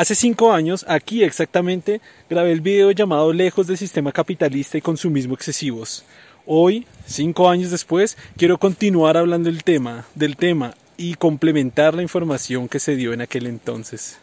Hace 0.00 0.14
cinco 0.14 0.50
años, 0.50 0.86
aquí 0.88 1.22
exactamente, 1.22 2.00
grabé 2.30 2.52
el 2.52 2.62
video 2.62 2.90
llamado 2.90 3.34
Lejos 3.34 3.66
del 3.66 3.76
sistema 3.76 4.12
capitalista 4.12 4.78
y 4.78 4.80
consumismo 4.80 5.34
excesivos. 5.34 6.04
Hoy, 6.46 6.86
cinco 7.04 7.50
años 7.50 7.70
después, 7.70 8.16
quiero 8.38 8.56
continuar 8.56 9.18
hablando 9.18 9.50
del 9.50 9.62
tema, 9.62 10.06
del 10.14 10.38
tema 10.38 10.72
y 10.96 11.16
complementar 11.16 11.92
la 11.92 12.00
información 12.00 12.66
que 12.66 12.80
se 12.80 12.96
dio 12.96 13.12
en 13.12 13.20
aquel 13.20 13.46
entonces. 13.46 14.16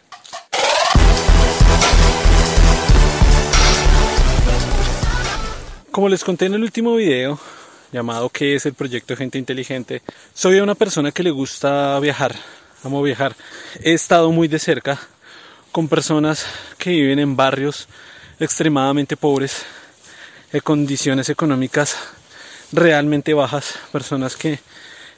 Como 5.92 6.08
les 6.08 6.24
conté 6.24 6.46
en 6.46 6.54
el 6.54 6.64
último 6.64 6.96
video, 6.96 7.38
llamado 7.92 8.30
¿Qué 8.30 8.56
es 8.56 8.66
el 8.66 8.74
proyecto 8.74 9.14
Gente 9.14 9.38
Inteligente? 9.38 10.02
Soy 10.34 10.58
una 10.58 10.74
persona 10.74 11.12
que 11.12 11.22
le 11.22 11.30
gusta 11.30 12.00
viajar, 12.00 12.34
amo 12.82 13.00
viajar. 13.00 13.36
He 13.80 13.92
estado 13.92 14.32
muy 14.32 14.48
de 14.48 14.58
cerca 14.58 14.98
con 15.72 15.88
personas 15.88 16.46
que 16.78 16.90
viven 16.90 17.18
en 17.18 17.36
barrios 17.36 17.88
extremadamente 18.40 19.16
pobres, 19.16 19.64
de 20.52 20.60
condiciones 20.60 21.28
económicas 21.28 21.96
realmente 22.72 23.34
bajas, 23.34 23.74
personas 23.92 24.36
que 24.36 24.60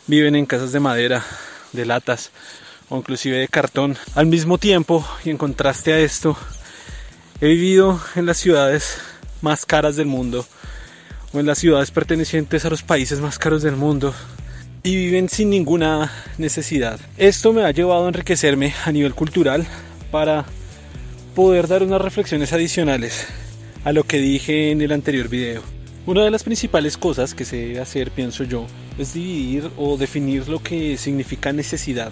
viven 0.07 0.35
en 0.35 0.47
casas 0.47 0.73
de 0.73 0.81
madera, 0.81 1.25
de 1.73 1.87
latas 1.87 2.31
o 2.89 2.99
inclusive 2.99 3.39
de 3.39 3.49
cartón. 3.49 3.97
Al 4.15 4.27
mismo 4.27 4.59
tiempo, 4.59 5.07
y 5.25 5.31
en 5.31 5.37
contraste 5.37 5.93
a 5.93 5.99
esto, 5.99 6.37
he 7.41 7.47
vivido 7.47 8.01
en 8.17 8.27
las 8.27 8.39
ciudades 8.39 8.99
más 9.43 9.65
caras 9.65 9.97
del 9.97 10.07
mundo 10.07 10.47
o 11.33 11.41
en 11.41 11.47
las 11.47 11.59
ciudades 11.59 11.91
pertenecientes 11.91 12.65
a 12.65 12.71
los 12.71 12.83
países 12.83 13.21
más 13.21 13.39
caros 13.39 13.63
del 13.63 13.77
mundo 13.77 14.15
y 14.83 14.97
viven 14.97 15.29
sin 15.29 15.51
ninguna 15.51 16.11
necesidad. 16.39 16.99
Esto 17.17 17.53
me 17.53 17.65
ha 17.65 17.71
llevado 17.71 18.05
a 18.05 18.09
enriquecerme 18.09 18.75
a 18.85 18.93
nivel 18.93 19.15
cultural 19.15 19.67
para 20.11 20.45
poder 21.35 21.69
dar 21.69 21.83
unas 21.83 22.01
reflexiones 22.01 22.53
adicionales 22.53 23.27
a 23.85 23.93
lo 23.93 24.05
que 24.05 24.19
dije 24.19 24.71
en 24.71 24.83
el 24.83 24.93
anterior 24.93 25.29
video. 25.29 25.63
Una 26.07 26.25
de 26.25 26.31
las 26.31 26.43
principales 26.43 26.97
cosas 26.97 27.35
que 27.35 27.45
se 27.45 27.57
debe 27.57 27.81
hacer, 27.81 28.11
pienso 28.11 28.45
yo, 28.45 28.67
es 28.99 29.15
dividir 29.15 29.71
o 29.77 29.97
definir 29.97 30.49
lo 30.49 30.63
que 30.63 30.97
significa 30.97 31.53
necesidad. 31.53 32.11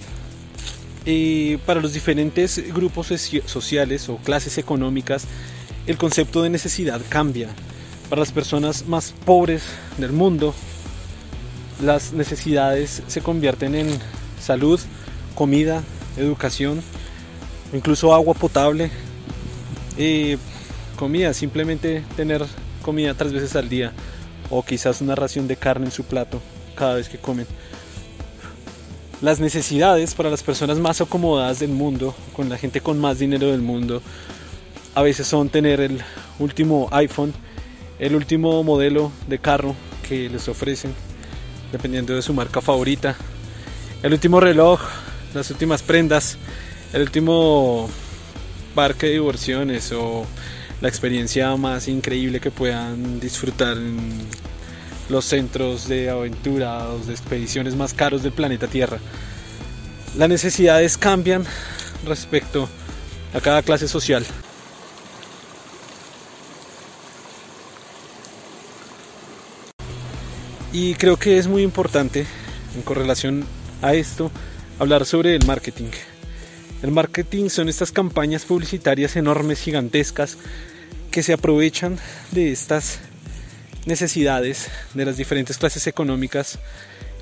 Eh, 1.07 1.59
para 1.65 1.81
los 1.81 1.95
diferentes 1.95 2.73
grupos 2.73 3.07
sociales 3.47 4.09
o 4.09 4.17
clases 4.19 4.59
económicas, 4.59 5.25
el 5.87 5.97
concepto 5.97 6.43
de 6.43 6.51
necesidad 6.51 7.01
cambia. 7.09 7.49
Para 8.11 8.21
las 8.21 8.33
personas 8.33 8.87
más 8.87 9.15
pobres 9.25 9.63
del 9.97 10.13
mundo, 10.13 10.55
las 11.83 12.13
necesidades 12.13 13.03
se 13.07 13.21
convierten 13.21 13.75
en 13.75 13.89
salud, 14.41 14.81
comida, 15.35 15.83
educación, 16.17 16.83
incluso 17.73 18.15
agua 18.15 18.35
potable, 18.35 18.91
eh, 19.97 20.39
comida, 20.97 21.33
simplemente 21.35 22.05
tener 22.17 22.45
comida 22.83 23.15
tres 23.15 23.33
veces 23.33 23.57
al 23.57 23.69
día 23.69 23.93
o 24.51 24.65
quizás 24.65 25.01
una 25.01 25.15
ración 25.15 25.47
de 25.49 25.57
carne 25.57 25.87
en 25.87 25.93
su 25.93 26.05
plato 26.05 26.41
cada 26.75 26.95
vez 26.95 27.09
que 27.09 27.19
comen. 27.19 27.47
Las 29.21 29.41
necesidades 29.41 30.15
para 30.15 30.31
las 30.31 30.43
personas 30.43 30.79
más 30.79 31.01
acomodadas 31.01 31.59
del 31.59 31.71
mundo, 31.71 32.15
con 32.35 32.49
la 32.49 32.57
gente 32.57 32.81
con 32.81 33.01
más 33.01 33.19
dinero 33.19 33.49
del 33.51 33.63
mundo, 33.63 34.01
a 34.95 35.03
veces 35.03 35.27
son 35.27 35.49
tener 35.49 35.81
el 35.81 36.01
último 36.39 36.89
iPhone, 36.93 37.35
el 37.99 38.15
último 38.15 38.63
modelo 38.63 39.11
de 39.27 39.39
carro 39.41 39.75
que 40.09 40.29
les 40.29 40.49
ofrecen, 40.49 40.95
dependiendo 41.73 42.15
de 42.15 42.23
su 42.23 42.33
marca 42.33 42.61
favorita, 42.61 43.17
el 44.03 44.13
último 44.13 44.39
reloj, 44.39 44.81
las 45.35 45.51
últimas 45.51 45.83
prendas, 45.83 46.39
el 46.93 47.03
último 47.03 47.89
parque 48.75 49.07
de 49.07 49.13
diversiones 49.15 49.93
o 49.93 50.27
la 50.81 50.89
experiencia 50.89 51.55
más 51.57 51.89
increíble 51.89 52.41
que 52.41 52.51
puedan 52.51 53.21
disfrutar 53.21 53.77
en 53.77 54.27
los 55.09 55.25
centros 55.25 55.89
de 55.89 56.11
aventura 56.11 56.89
o 56.91 56.99
de 56.99 57.13
expediciones 57.13 57.75
más 57.75 57.95
caros 57.95 58.23
del 58.23 58.33
planeta 58.33 58.69
Tierra. 58.69 58.99
Las 60.17 60.29
necesidades 60.29 60.97
cambian 60.97 61.45
respecto 62.07 62.69
a 63.35 63.41
cada 63.41 63.63
clase 63.63 63.89
social. 63.89 64.25
Y 70.73 70.95
creo 70.95 71.17
que 71.17 71.39
es 71.39 71.47
muy 71.47 71.63
importante, 71.63 72.27
en 72.77 72.83
correlación 72.83 73.45
a 73.83 73.95
esto, 73.95 74.31
hablar 74.79 75.07
sobre 75.07 75.35
el 75.35 75.47
marketing. 75.47 75.91
El 76.83 76.93
marketing 76.93 77.49
son 77.49 77.69
estas 77.69 77.91
campañas 77.91 78.45
publicitarias 78.45 79.17
enormes, 79.17 79.61
gigantescas, 79.61 80.39
que 81.11 81.23
se 81.23 81.33
aprovechan 81.33 81.99
de 82.31 82.53
estas 82.53 83.01
necesidades 83.87 84.69
de 84.95 85.05
las 85.05 85.17
diferentes 85.17 85.59
clases 85.59 85.87
económicas 85.87 86.59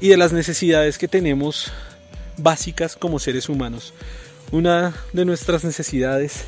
y 0.00 0.08
de 0.08 0.16
las 0.16 0.32
necesidades 0.32 0.98
que 0.98 1.08
tenemos 1.08 1.72
básicas 2.36 2.96
como 2.96 3.18
seres 3.18 3.48
humanos. 3.48 3.94
Una 4.52 4.94
de 5.12 5.24
nuestras 5.24 5.64
necesidades, 5.64 6.44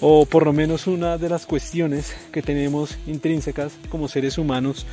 o 0.00 0.26
por 0.26 0.44
lo 0.44 0.52
menos 0.52 0.86
una 0.86 1.16
de 1.16 1.30
las 1.30 1.46
cuestiones 1.46 2.12
que 2.32 2.42
tenemos 2.42 2.98
intrínsecas 3.06 3.72
como 3.88 4.08
seres 4.08 4.36
humanos 4.36 4.84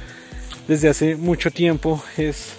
desde 0.67 0.87
hace 0.87 1.15
mucho 1.15 1.51
tiempo 1.51 2.01
es 2.17 2.53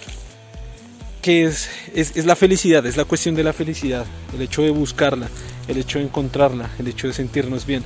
que 1.25 1.45
es, 1.45 1.71
es, 1.95 2.27
la 2.27 2.37
felicidad, 2.37 2.85
es 2.85 2.99
la 2.99 3.07
cuestión 3.07 3.35
de 3.35 3.43
la 3.43 3.55
felicidad, 3.55 4.05
el 4.35 4.43
hecho 4.43 4.61
de 4.61 4.69
buscarla, 4.69 5.27
el 5.69 5.79
hecho 5.79 5.99
de 5.99 6.05
encontrarla, 6.05 6.69
el 6.79 6.87
hecho 6.87 7.07
de 7.07 7.15
sentirnos 7.15 7.65
bien. 7.65 7.83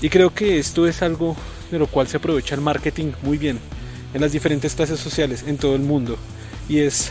Y 0.00 0.08
creo 0.08 0.32
que 0.32 0.60
esto 0.60 0.86
es 0.86 1.02
algo 1.02 1.34
de 1.72 1.80
lo 1.80 1.88
cual 1.88 2.06
se 2.06 2.18
aprovecha 2.18 2.54
el 2.54 2.60
marketing 2.60 3.10
muy 3.24 3.38
bien 3.38 3.58
en 4.14 4.20
las 4.20 4.30
diferentes 4.30 4.76
clases 4.76 5.00
sociales 5.00 5.42
en 5.48 5.58
todo 5.58 5.74
el 5.74 5.82
mundo 5.82 6.16
y 6.68 6.78
es 6.78 7.10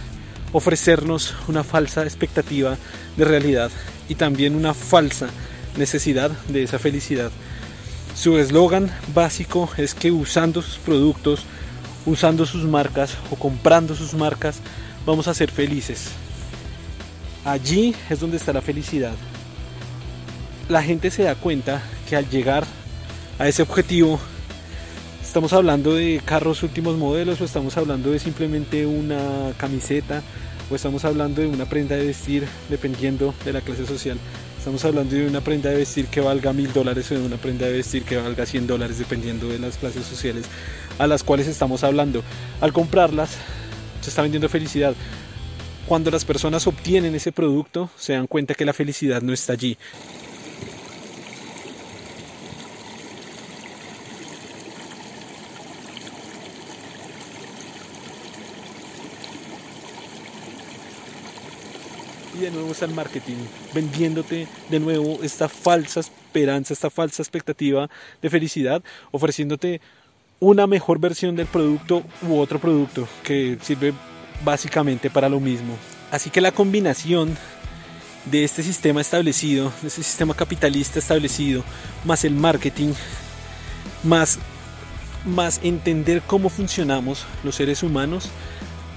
ofrecernos 0.54 1.36
una 1.50 1.66
falsa 1.66 2.04
expectativa 2.04 2.78
de 3.18 3.26
realidad 3.26 3.70
y 4.08 4.16
también 4.16 4.56
una 4.56 4.74
falsa 4.74 5.28
necesidad 5.76 6.32
de 6.48 6.64
esa 6.64 6.80
felicidad. 6.80 7.32
Su 8.16 8.38
eslogan 8.38 8.90
básico 9.14 9.70
es 9.76 9.94
que 9.94 10.10
usando 10.10 10.62
sus 10.62 10.78
productos, 10.78 11.44
usando 12.06 12.46
sus 12.46 12.64
marcas 12.64 13.18
o 13.30 13.36
comprando 13.36 13.94
sus 13.94 14.14
marcas, 14.14 14.62
vamos 15.06 15.28
a 15.28 15.34
ser 15.34 15.52
felices. 15.52 16.10
Allí 17.46 17.96
es 18.10 18.20
donde 18.20 18.38
está 18.38 18.54
la 18.54 18.62
felicidad. 18.62 19.14
La 20.68 20.84
gente 20.84 21.10
se 21.10 21.24
da 21.24 21.36
cuenta 21.36 21.82
que 22.08 22.16
al 22.16 22.30
llegar 22.30 22.66
a 23.40 23.48
ese 23.48 23.62
objetivo, 23.62 24.20
estamos 25.24 25.54
hablando 25.54 25.94
de 25.94 26.22
carros 26.24 26.64
últimos 26.64 26.98
modelos 26.98 27.42
o 27.42 27.46
estamos 27.46 27.78
hablando 27.78 28.12
de 28.12 28.20
simplemente 28.20 28.86
una 28.86 29.54
camiseta 29.58 30.22
o 30.70 30.76
estamos 30.76 31.06
hablando 31.06 31.42
de 31.42 31.48
una 31.48 31.66
prenda 31.66 31.96
de 31.96 32.06
vestir 32.06 32.48
dependiendo 32.70 33.34
de 33.46 33.54
la 33.54 33.62
clase 33.62 33.86
social. 33.86 34.18
Estamos 34.58 34.84
hablando 34.84 35.16
de 35.16 35.26
una 35.26 35.42
prenda 35.42 35.70
de 35.70 35.78
vestir 35.78 36.08
que 36.08 36.20
valga 36.20 36.52
mil 36.52 36.72
dólares 36.74 37.10
o 37.12 37.16
de 37.16 37.26
una 37.26 37.38
prenda 37.38 37.66
de 37.66 37.74
vestir 37.74 38.04
que 38.04 38.18
valga 38.18 38.46
100 38.46 38.68
dólares 38.68 39.00
dependiendo 39.00 39.48
de 39.48 39.58
las 39.58 39.78
clases 39.78 40.06
sociales 40.06 40.46
a 41.00 41.08
las 41.08 41.24
cuales 41.24 41.48
estamos 41.48 41.84
hablando. 41.84 42.24
Al 42.60 42.74
comprarlas 42.74 43.32
se 44.02 44.10
está 44.10 44.22
vendiendo 44.22 44.50
felicidad. 44.50 44.96
Cuando 45.86 46.12
las 46.12 46.26
personas 46.26 46.68
obtienen 46.68 47.16
ese 47.16 47.32
producto, 47.32 47.90
se 47.98 48.14
dan 48.14 48.28
cuenta 48.28 48.54
que 48.54 48.66
la 48.66 48.74
felicidad 48.74 49.22
no 49.22 49.34
está 49.34 49.54
allí. 49.54 49.78
y 62.40 62.44
de 62.44 62.52
nuevo 62.52 62.72
está 62.72 62.86
el 62.86 62.94
marketing, 62.94 63.36
vendiéndote 63.74 64.48
de 64.70 64.80
nuevo 64.80 65.20
esta 65.24 65.50
falsa 65.50 66.00
esperanza, 66.00 66.74
esta 66.74 66.90
falsa 66.90 67.22
expectativa 67.22 67.90
de 68.22 68.30
felicidad, 68.30 68.82
ofreciéndote 69.12 69.82
una 70.40 70.68
mejor 70.68 71.00
versión 71.00 71.36
del 71.36 71.48
producto 71.48 72.04
u 72.22 72.38
otro 72.38 72.60
producto 72.60 73.08
que 73.24 73.58
sirve 73.62 73.94
básicamente 74.44 75.10
para 75.10 75.30
lo 75.30 75.40
mismo. 75.40 75.76
Así 76.12 76.30
que 76.30 76.42
la 76.42 76.52
combinación 76.52 77.38
de 78.26 78.44
este 78.44 78.64
sistema 78.64 79.02
establecido, 79.02 79.72
de 79.82 79.88
este 79.88 80.04
sistema 80.04 80.34
capitalista 80.34 81.00
establecido, 81.00 81.64
más 82.06 82.24
el 82.24 82.34
marketing, 82.34 82.94
más, 84.04 84.40
más 85.26 85.60
entender 85.64 86.22
cómo 86.26 86.50
funcionamos 86.50 87.26
los 87.44 87.56
seres 87.56 87.84
humanos, 87.84 88.30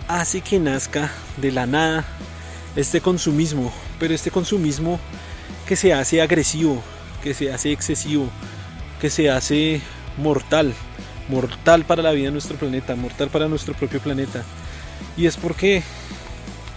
hace 0.09 0.41
que 0.41 0.59
nazca 0.59 1.11
de 1.39 1.51
la 1.51 1.67
nada 1.67 2.05
este 2.77 3.01
consumismo, 3.01 3.73
pero 3.99 4.15
este 4.15 4.31
consumismo 4.31 4.99
que 5.67 5.77
se 5.77 5.93
hace 5.93 6.23
agresivo, 6.23 6.83
que 7.23 7.35
se 7.35 7.53
hace 7.53 7.73
excesivo, 7.73 8.29
que 9.01 9.11
se 9.11 9.31
hace 9.31 9.81
mortal, 10.17 10.73
mortal 11.29 11.85
para 11.85 12.03
la 12.03 12.13
vida 12.13 12.27
de 12.27 12.33
nuestro 12.33 12.57
planeta, 12.57 12.95
mortal 12.97 13.29
para 13.29 13.49
nuestro 13.49 13.75
propio 13.75 14.01
planeta. 14.01 14.45
Y 15.17 15.27
es 15.27 15.37
porque 15.37 15.83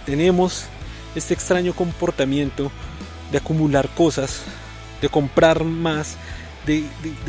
tenemos 0.04 0.66
este 1.14 1.34
extraño 1.34 1.74
comportamiento 1.74 2.70
de 3.32 3.38
acumular 3.38 3.88
cosas 3.90 4.42
de 5.00 5.08
comprar 5.08 5.64
más, 5.64 6.16
de, 6.64 6.84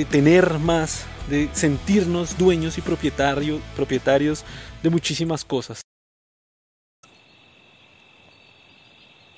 tener 0.09 0.59
más, 0.59 1.05
de 1.29 1.49
sentirnos 1.53 2.37
dueños 2.37 2.77
y 2.77 2.81
propietarios, 2.81 3.61
propietarios 3.75 4.43
de 4.83 4.89
muchísimas 4.89 5.43
cosas. 5.43 5.81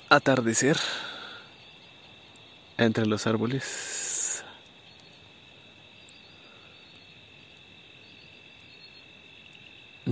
Atardecer 0.08 0.76
entre 2.76 3.06
los 3.06 3.26
árboles. 3.26 3.99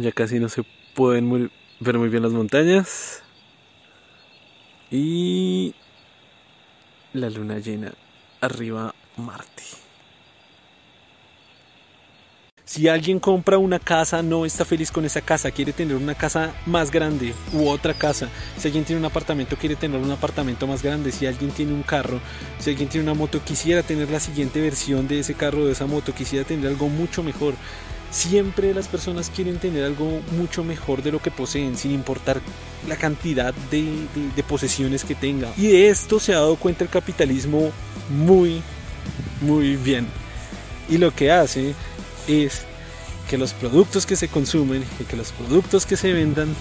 Ya 0.01 0.13
casi 0.13 0.39
no 0.39 0.49
se 0.49 0.65
pueden 0.95 1.51
ver 1.81 1.99
muy 1.99 2.09
bien 2.09 2.23
las 2.23 2.33
montañas. 2.33 3.23
Y 4.91 5.75
la 7.13 7.31
luna 7.31 7.59
llena 7.59 7.93
arriba 8.41 8.95
Marte. 9.17 9.65
Si 12.65 12.87
alguien 12.87 13.19
compra 13.19 13.57
una 13.57 13.79
casa, 13.79 14.23
no 14.23 14.45
está 14.45 14.65
feliz 14.65 14.93
con 14.93 15.07
esa 15.07 15.23
casa, 15.23 15.51
quiere 15.51 15.73
tener 15.73 15.97
una 15.97 16.15
casa 16.15 16.53
más 16.67 16.91
grande 16.91 17.33
u 17.55 17.67
otra 17.67 17.95
casa. 17.95 18.29
Si 18.59 18.69
alguien 18.69 18.85
tiene 18.85 19.01
un 19.01 19.07
apartamento, 19.07 19.57
quiere 19.57 19.75
tener 19.75 19.99
un 19.99 20.11
apartamento 20.11 20.67
más 20.67 20.83
grande. 20.83 21.11
Si 21.11 21.27
alguien 21.27 21.51
tiene 21.51 21.73
un 21.73 21.83
carro, 21.83 22.21
si 22.59 22.69
alguien 22.69 22.91
tiene 22.91 23.11
una 23.11 23.19
moto, 23.19 23.43
quisiera 23.43 23.83
tener 23.83 24.11
la 24.11 24.21
siguiente 24.21 24.61
versión 24.61 25.09
de 25.09 25.21
ese 25.21 25.33
carro 25.33 25.65
de 25.65 25.73
esa 25.73 25.87
moto, 25.87 26.13
quisiera 26.13 26.47
tener 26.47 26.67
algo 26.67 26.89
mucho 26.91 27.23
mejor. 27.23 27.55
Siempre 28.11 28.73
las 28.73 28.89
personas 28.89 29.31
quieren 29.35 29.59
tener 29.59 29.85
algo 29.85 30.21
mucho 30.37 30.65
mejor 30.65 31.03
de 31.03 31.13
lo 31.13 31.21
que 31.21 31.31
poseen, 31.31 31.77
sin 31.77 31.93
importar 31.93 32.41
la 32.89 32.97
cantidad 32.97 33.53
de, 33.71 34.43
posesiones 34.49 35.05
que 35.05 35.15
tenga. 35.15 35.53
Y 35.59 35.69
de 35.69 35.91
esto 35.91 36.19
se 36.19 36.33
ha 36.33 36.37
dado 36.37 36.57
cuenta 36.57 36.85
el 36.85 36.91
capitalismo 36.91 37.71
muy, 38.09 38.63
muy 39.43 39.77
bien. 39.77 40.07
Y 40.89 40.97
lo 40.97 41.15
que 41.15 41.31
hace 41.31 41.75
es 42.27 42.63
que 43.29 43.37
los 43.37 43.53
productos 43.53 44.07
que 44.07 44.17
se 44.17 44.29
consumen 44.29 44.83
y 44.99 45.05
que 45.05 45.17
los 45.17 45.33
productos 45.33 45.85
que 45.85 45.97
se 45.97 46.13
vendan 46.15 46.55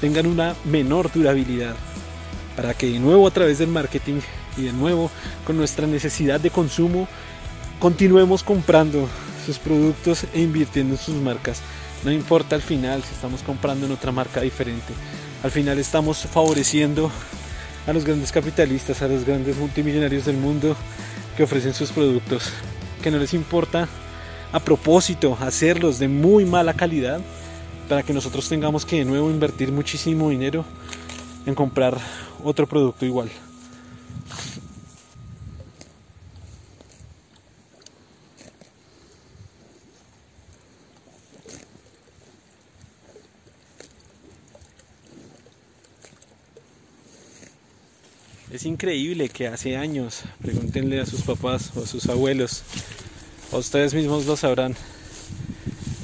tengan 0.00 0.26
una 0.26 0.56
menor 0.64 1.12
durabilidad 1.12 1.76
para 2.56 2.74
que 2.74 2.86
de 2.90 2.98
nuevo 2.98 3.26
a 3.28 3.30
través 3.30 3.58
del 3.58 3.68
marketing 3.68 4.20
y 4.56 4.62
de 4.62 4.72
nuevo 4.72 5.10
con 5.46 5.56
nuestra 5.56 5.86
necesidad 5.86 6.40
de 6.40 6.50
consumo 6.50 7.06
continuemos 7.78 8.42
comprando 8.42 9.08
sus 9.44 9.58
productos 9.58 10.26
e 10.32 10.40
invirtiendo 10.40 10.94
en 10.94 11.00
sus 11.00 11.16
marcas. 11.16 11.60
No 12.04 12.12
importa 12.12 12.56
al 12.56 12.62
final 12.62 13.02
si 13.02 13.14
estamos 13.14 13.42
comprando 13.42 13.86
en 13.86 13.92
otra 13.92 14.12
marca 14.12 14.40
diferente. 14.40 14.92
Al 15.42 15.50
final 15.50 15.78
estamos 15.78 16.18
favoreciendo 16.18 17.10
a 17.86 17.92
los 17.92 18.04
grandes 18.04 18.32
capitalistas, 18.32 19.02
a 19.02 19.08
los 19.08 19.24
grandes 19.24 19.56
multimillonarios 19.56 20.24
del 20.24 20.36
mundo 20.36 20.76
que 21.36 21.42
ofrecen 21.42 21.74
sus 21.74 21.90
productos, 21.90 22.50
que 23.02 23.10
no 23.10 23.18
les 23.18 23.34
importa 23.34 23.88
a 24.52 24.60
propósito 24.60 25.36
hacerlos 25.40 25.98
de 25.98 26.08
muy 26.08 26.44
mala 26.44 26.74
calidad 26.74 27.20
para 27.88 28.02
que 28.02 28.12
nosotros 28.12 28.48
tengamos 28.48 28.86
que 28.86 28.98
de 28.98 29.04
nuevo 29.04 29.30
invertir 29.30 29.72
muchísimo 29.72 30.30
dinero 30.30 30.64
en 31.44 31.54
comprar 31.54 31.98
otro 32.42 32.66
producto 32.66 33.04
igual. 33.04 33.30
Es 48.54 48.66
increíble 48.66 49.30
que 49.30 49.48
hace 49.48 49.76
años, 49.76 50.22
pregúntenle 50.40 51.00
a 51.00 51.06
sus 51.06 51.22
papás 51.22 51.72
o 51.74 51.82
a 51.82 51.86
sus 51.88 52.08
abuelos, 52.08 52.62
ustedes 53.50 53.94
mismos 53.94 54.26
lo 54.26 54.36
sabrán. 54.36 54.76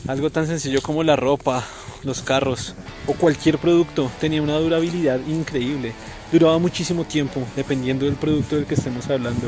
Algo 0.09 0.31
tan 0.31 0.49
sencillo 0.49 0.83
como 0.83 1.05
la 1.05 1.15
ropa, 1.15 1.65
los 2.03 2.23
carros 2.23 2.75
o 3.07 3.13
cualquier 3.13 3.59
producto 3.59 4.11
tenía 4.21 4.43
una 4.43 4.59
durabilidad 4.59 5.21
increíble. 5.29 5.93
Duraba 6.33 6.59
muchísimo 6.59 7.05
tiempo, 7.05 7.41
dependiendo 7.55 8.05
del 8.05 8.17
producto 8.17 8.57
del 8.57 8.67
que 8.67 8.75
estemos 8.75 9.09
hablando. 9.09 9.47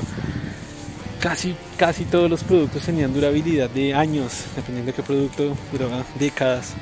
Casi, 1.18 1.56
casi 1.76 2.04
todos 2.04 2.30
los 2.30 2.44
productos 2.44 2.84
tenían 2.84 3.12
durabilidad 3.12 3.68
de 3.68 3.94
años, 3.94 4.44
dependiendo 4.54 4.92
de 4.92 4.94
qué 4.94 5.02
producto, 5.02 5.56
duraba 5.72 6.04
décadas, 6.20 6.74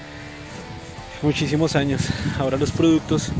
muchísimos 1.22 1.76
años. 1.76 2.02
Ahora 2.38 2.58
los 2.58 2.72
productos 2.72 3.32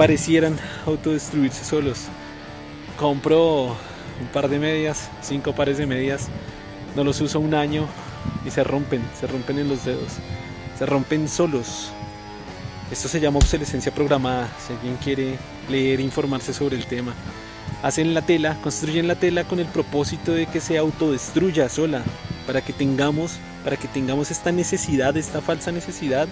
parecieran 0.00 0.56
autodestruirse 0.86 1.62
solos. 1.62 2.06
Compro 2.98 3.66
un 3.66 4.26
par 4.32 4.48
de 4.48 4.58
medias, 4.58 5.10
cinco 5.20 5.54
pares 5.54 5.76
de 5.76 5.84
medias 5.84 6.28
no 6.96 7.04
los 7.04 7.20
uso 7.20 7.38
un 7.38 7.52
año 7.52 7.86
y 8.46 8.50
se 8.50 8.64
rompen, 8.64 9.02
se 9.20 9.26
rompen 9.26 9.58
en 9.58 9.68
los 9.68 9.84
dedos, 9.84 10.12
se 10.78 10.86
rompen 10.86 11.28
solos. 11.28 11.90
Esto 12.90 13.08
se 13.08 13.20
llama 13.20 13.40
obsolescencia 13.40 13.92
programada, 13.92 14.48
si 14.66 14.72
alguien 14.72 14.96
quiere 14.96 15.36
leer 15.68 16.00
e 16.00 16.04
informarse 16.04 16.54
sobre 16.54 16.76
el 16.76 16.86
tema. 16.86 17.12
Hacen 17.82 18.14
la 18.14 18.22
tela, 18.22 18.56
construyen 18.62 19.06
la 19.06 19.16
tela 19.16 19.44
con 19.44 19.60
el 19.60 19.66
propósito 19.66 20.32
de 20.32 20.46
que 20.46 20.62
se 20.62 20.78
autodestruya 20.78 21.68
sola, 21.68 22.02
para 22.46 22.62
que 22.62 22.72
tengamos, 22.72 23.32
para 23.64 23.76
que 23.76 23.86
tengamos 23.86 24.30
esta 24.30 24.50
necesidad, 24.50 25.14
esta 25.18 25.42
falsa 25.42 25.70
necesidad 25.72 26.26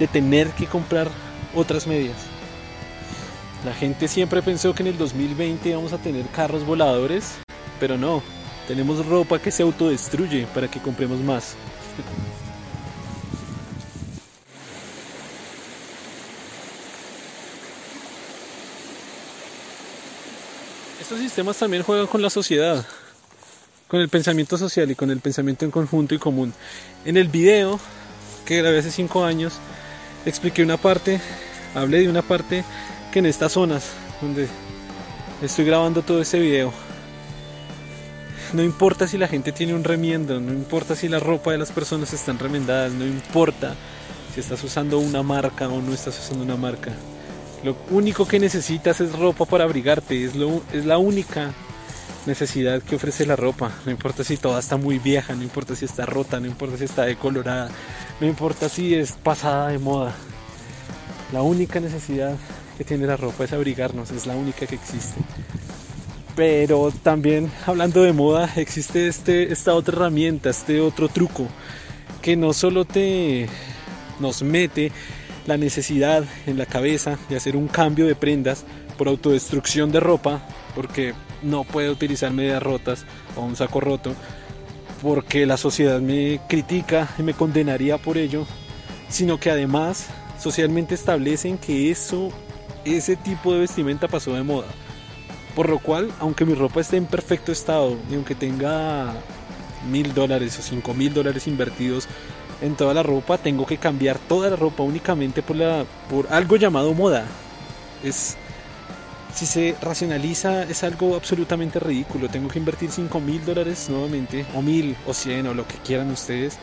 de 0.00 0.08
tener 0.08 0.48
que 0.48 0.66
comprar 0.66 1.08
otras 1.54 1.86
medias. 1.86 2.33
La 3.64 3.72
gente 3.72 4.08
siempre 4.08 4.42
pensó 4.42 4.74
que 4.74 4.82
en 4.82 4.88
el 4.88 4.98
2020 4.98 5.70
íbamos 5.70 5.94
a 5.94 5.98
tener 5.98 6.26
carros 6.26 6.66
voladores, 6.66 7.36
pero 7.80 7.96
no, 7.96 8.22
tenemos 8.68 9.06
ropa 9.06 9.38
que 9.38 9.50
se 9.50 9.62
autodestruye 9.62 10.46
para 10.52 10.70
que 10.70 10.80
compremos 10.80 11.18
más. 11.20 11.54
Estos 21.00 21.18
sistemas 21.20 21.56
también 21.56 21.82
juegan 21.82 22.06
con 22.06 22.20
la 22.20 22.28
sociedad, 22.28 22.84
con 23.88 24.00
el 24.00 24.10
pensamiento 24.10 24.58
social 24.58 24.90
y 24.90 24.94
con 24.94 25.10
el 25.10 25.20
pensamiento 25.20 25.64
en 25.64 25.70
conjunto 25.70 26.14
y 26.14 26.18
común. 26.18 26.52
En 27.06 27.16
el 27.16 27.28
video 27.28 27.80
que 28.44 28.58
grabé 28.58 28.80
hace 28.80 28.90
5 28.90 29.24
años, 29.24 29.54
expliqué 30.26 30.62
una 30.62 30.76
parte, 30.76 31.18
hablé 31.74 32.00
de 32.00 32.10
una 32.10 32.20
parte 32.20 32.62
que 33.14 33.20
en 33.20 33.26
estas 33.26 33.52
zonas 33.52 33.92
donde 34.20 34.48
estoy 35.40 35.64
grabando 35.64 36.02
todo 36.02 36.20
este 36.20 36.40
video 36.40 36.72
no 38.52 38.60
importa 38.64 39.06
si 39.06 39.18
la 39.18 39.28
gente 39.28 39.52
tiene 39.52 39.72
un 39.72 39.84
remiendo, 39.84 40.40
no 40.40 40.52
importa 40.52 40.96
si 40.96 41.08
la 41.08 41.20
ropa 41.20 41.52
de 41.52 41.58
las 41.58 41.70
personas 41.70 42.12
están 42.12 42.40
remendadas, 42.40 42.92
no 42.92 43.06
importa 43.06 43.76
si 44.34 44.40
estás 44.40 44.64
usando 44.64 44.98
una 44.98 45.22
marca 45.22 45.68
o 45.68 45.80
no 45.80 45.94
estás 45.94 46.18
usando 46.18 46.42
una 46.42 46.56
marca. 46.56 46.90
Lo 47.62 47.76
único 47.90 48.26
que 48.26 48.40
necesitas 48.40 49.00
es 49.00 49.12
ropa 49.16 49.44
para 49.44 49.62
abrigarte, 49.62 50.24
es, 50.24 50.34
lo, 50.34 50.60
es 50.72 50.84
la 50.84 50.98
única 50.98 51.52
necesidad 52.26 52.82
que 52.82 52.96
ofrece 52.96 53.26
la 53.26 53.36
ropa. 53.36 53.70
No 53.86 53.92
importa 53.92 54.24
si 54.24 54.38
toda 54.38 54.58
está 54.58 54.76
muy 54.76 54.98
vieja, 54.98 55.36
no 55.36 55.44
importa 55.44 55.76
si 55.76 55.84
está 55.84 56.04
rota, 56.04 56.40
no 56.40 56.48
importa 56.48 56.78
si 56.78 56.84
está 56.84 57.04
decolorada, 57.04 57.70
no 58.20 58.26
importa 58.26 58.68
si 58.68 58.92
es 58.92 59.12
pasada 59.12 59.68
de 59.68 59.78
moda. 59.78 60.16
La 61.32 61.42
única 61.42 61.78
necesidad 61.78 62.36
que 62.76 62.84
tiene 62.84 63.06
la 63.06 63.16
ropa 63.16 63.44
es 63.44 63.52
abrigarnos, 63.52 64.10
es 64.10 64.26
la 64.26 64.36
única 64.36 64.66
que 64.66 64.74
existe. 64.74 65.20
Pero 66.36 66.92
también 67.02 67.50
hablando 67.66 68.02
de 68.02 68.12
moda, 68.12 68.50
existe 68.56 69.06
este, 69.06 69.52
esta 69.52 69.74
otra 69.74 69.96
herramienta, 69.96 70.50
este 70.50 70.80
otro 70.80 71.08
truco, 71.08 71.46
que 72.22 72.36
no 72.36 72.52
solo 72.52 72.84
te 72.84 73.48
nos 74.20 74.42
mete 74.42 74.92
la 75.46 75.56
necesidad 75.56 76.24
en 76.46 76.58
la 76.58 76.66
cabeza 76.66 77.18
de 77.28 77.36
hacer 77.36 77.56
un 77.56 77.68
cambio 77.68 78.06
de 78.06 78.14
prendas 78.14 78.64
por 78.96 79.08
autodestrucción 79.08 79.92
de 79.92 80.00
ropa, 80.00 80.40
porque 80.74 81.14
no 81.42 81.64
puedo 81.64 81.92
utilizar 81.92 82.32
medias 82.32 82.62
rotas 82.62 83.04
o 83.36 83.42
un 83.42 83.56
saco 83.56 83.80
roto, 83.80 84.14
porque 85.02 85.46
la 85.46 85.56
sociedad 85.56 86.00
me 86.00 86.40
critica 86.48 87.08
y 87.18 87.22
me 87.22 87.34
condenaría 87.34 87.98
por 87.98 88.16
ello, 88.16 88.46
sino 89.08 89.38
que 89.38 89.50
además 89.50 90.06
socialmente 90.40 90.94
establecen 90.94 91.58
que 91.58 91.90
eso, 91.90 92.30
ese 92.84 93.16
tipo 93.16 93.52
de 93.52 93.60
vestimenta 93.60 94.08
pasó 94.08 94.34
de 94.34 94.42
moda. 94.42 94.68
Por 95.54 95.68
lo 95.68 95.78
cual, 95.78 96.10
aunque 96.18 96.44
mi 96.44 96.54
ropa 96.54 96.80
esté 96.80 96.96
en 96.96 97.06
perfecto 97.06 97.52
estado 97.52 97.96
y 98.10 98.14
aunque 98.14 98.34
tenga 98.34 99.14
mil 99.90 100.12
dólares 100.14 100.58
o 100.58 100.62
cinco 100.62 100.94
mil 100.94 101.14
dólares 101.14 101.46
invertidos 101.46 102.08
en 102.60 102.74
toda 102.74 102.94
la 102.94 103.02
ropa, 103.02 103.38
tengo 103.38 103.66
que 103.66 103.76
cambiar 103.76 104.18
toda 104.18 104.50
la 104.50 104.56
ropa 104.56 104.82
únicamente 104.82 105.42
por, 105.42 105.56
la, 105.56 105.84
por 106.10 106.32
algo 106.32 106.56
llamado 106.56 106.92
moda. 106.94 107.24
Es, 108.02 108.36
si 109.32 109.46
se 109.46 109.76
racionaliza, 109.80 110.62
es 110.64 110.82
algo 110.84 111.16
absolutamente 111.16 111.78
ridículo. 111.78 112.28
Tengo 112.28 112.48
que 112.48 112.58
invertir 112.58 112.90
cinco 112.90 113.20
mil 113.20 113.44
dólares 113.44 113.88
nuevamente, 113.88 114.46
o 114.54 114.62
mil, 114.62 114.96
o 115.06 115.14
cien, 115.14 115.46
o 115.46 115.54
lo 115.54 115.66
que 115.66 115.76
quieran 115.76 116.10
ustedes, 116.10 116.58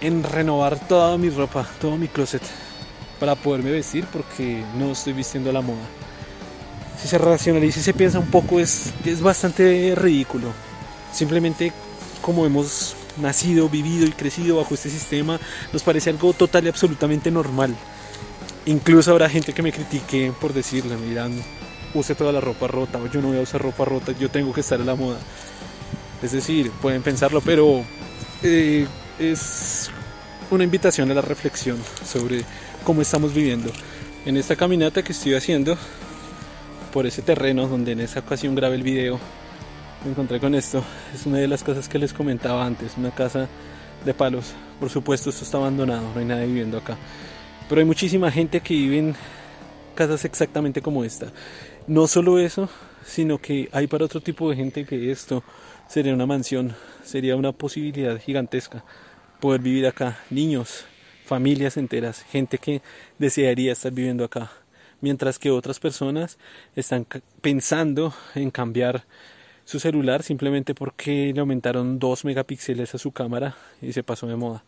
en 0.00 0.22
renovar 0.24 0.78
toda 0.88 1.16
mi 1.18 1.30
ropa, 1.30 1.66
todo 1.80 1.96
mi 1.96 2.08
closet, 2.08 2.42
para 3.18 3.34
poderme 3.34 3.70
vestir 3.70 4.04
porque 4.12 4.62
no 4.76 4.92
estoy 4.92 5.12
vistiendo 5.12 5.52
la 5.52 5.60
moda. 5.60 5.84
si 7.00 7.08
se 7.08 7.18
racionaliza 7.18 7.80
y 7.80 7.82
se 7.82 7.94
piensa 7.94 8.18
un 8.18 8.30
poco, 8.30 8.58
es, 8.60 8.92
es 9.04 9.20
bastante 9.20 9.94
ridículo. 9.94 10.48
Simplemente 11.12 11.72
como 12.20 12.44
hemos 12.44 12.96
nacido, 13.18 13.68
vivido 13.68 14.06
y 14.06 14.10
crecido 14.10 14.56
bajo 14.56 14.74
este 14.74 14.90
sistema, 14.90 15.38
nos 15.72 15.82
parece 15.82 16.10
algo 16.10 16.32
total 16.32 16.64
y 16.64 16.68
absolutamente 16.68 17.30
normal. 17.30 17.74
Incluso 18.66 19.12
habrá 19.12 19.28
gente 19.28 19.52
que 19.52 19.62
me 19.62 19.72
critique 19.72 20.32
por 20.40 20.52
decirle, 20.52 20.96
miran, 20.96 21.40
use 21.94 22.14
toda 22.14 22.32
la 22.32 22.40
ropa 22.40 22.66
rota, 22.66 22.98
yo 23.12 23.22
no 23.22 23.28
voy 23.28 23.38
a 23.38 23.42
usar 23.42 23.62
ropa 23.62 23.84
rota, 23.84 24.12
yo 24.18 24.28
tengo 24.28 24.52
que 24.52 24.60
estar 24.60 24.80
a 24.80 24.84
la 24.84 24.94
moda. 24.94 25.18
Es 26.22 26.32
decir, 26.32 26.70
pueden 26.82 27.02
pensarlo, 27.02 27.40
pero 27.40 27.84
eh, 28.42 28.86
es 29.18 29.90
una 30.50 30.64
invitación 30.64 31.10
a 31.10 31.14
la 31.14 31.22
reflexión 31.22 31.78
sobre 32.04 32.44
cómo 32.86 33.02
estamos 33.02 33.34
viviendo. 33.34 33.72
En 34.26 34.36
esta 34.36 34.54
caminata 34.54 35.02
que 35.02 35.10
estoy 35.10 35.34
haciendo 35.34 35.76
por 36.92 37.04
ese 37.04 37.20
terreno 37.20 37.66
donde 37.66 37.90
en 37.90 37.98
esa 37.98 38.20
ocasión 38.20 38.54
grabé 38.54 38.76
el 38.76 38.84
video, 38.84 39.18
me 40.04 40.12
encontré 40.12 40.38
con 40.38 40.54
esto. 40.54 40.84
Es 41.12 41.26
una 41.26 41.38
de 41.38 41.48
las 41.48 41.64
casas 41.64 41.88
que 41.88 41.98
les 41.98 42.12
comentaba 42.12 42.64
antes, 42.64 42.92
una 42.96 43.10
casa 43.10 43.48
de 44.04 44.14
palos. 44.14 44.54
Por 44.78 44.88
supuesto, 44.88 45.30
esto 45.30 45.42
está 45.42 45.58
abandonado, 45.58 46.12
no 46.14 46.20
hay 46.20 46.26
nadie 46.26 46.46
viviendo 46.46 46.78
acá. 46.78 46.96
Pero 47.68 47.80
hay 47.80 47.84
muchísima 47.84 48.30
gente 48.30 48.60
que 48.60 48.74
vive 48.74 48.98
en 48.98 49.16
casas 49.96 50.24
exactamente 50.24 50.80
como 50.80 51.02
esta. 51.02 51.32
No 51.88 52.06
solo 52.06 52.38
eso, 52.38 52.68
sino 53.04 53.38
que 53.38 53.68
hay 53.72 53.88
para 53.88 54.04
otro 54.04 54.20
tipo 54.20 54.48
de 54.48 54.54
gente 54.54 54.84
que 54.84 55.10
esto 55.10 55.42
sería 55.88 56.14
una 56.14 56.26
mansión, 56.26 56.76
sería 57.04 57.34
una 57.34 57.50
posibilidad 57.50 58.16
gigantesca 58.20 58.84
poder 59.40 59.60
vivir 59.60 59.88
acá. 59.88 60.20
Niños, 60.30 60.84
familias 61.26 61.76
enteras, 61.76 62.22
gente 62.22 62.58
que 62.58 62.80
desearía 63.18 63.72
estar 63.72 63.92
viviendo 63.92 64.24
acá. 64.24 64.50
Mientras 65.00 65.38
que 65.38 65.50
otras 65.50 65.78
personas 65.78 66.38
están 66.74 67.06
pensando 67.42 68.14
en 68.34 68.50
cambiar 68.50 69.04
su 69.64 69.80
celular 69.80 70.22
simplemente 70.22 70.74
porque 70.74 71.32
le 71.34 71.40
aumentaron 71.40 71.98
2 71.98 72.24
megapíxeles 72.24 72.94
a 72.94 72.98
su 72.98 73.10
cámara 73.10 73.56
y 73.82 73.92
se 73.92 74.02
pasó 74.02 74.26
de 74.26 74.36
moda. 74.36 74.64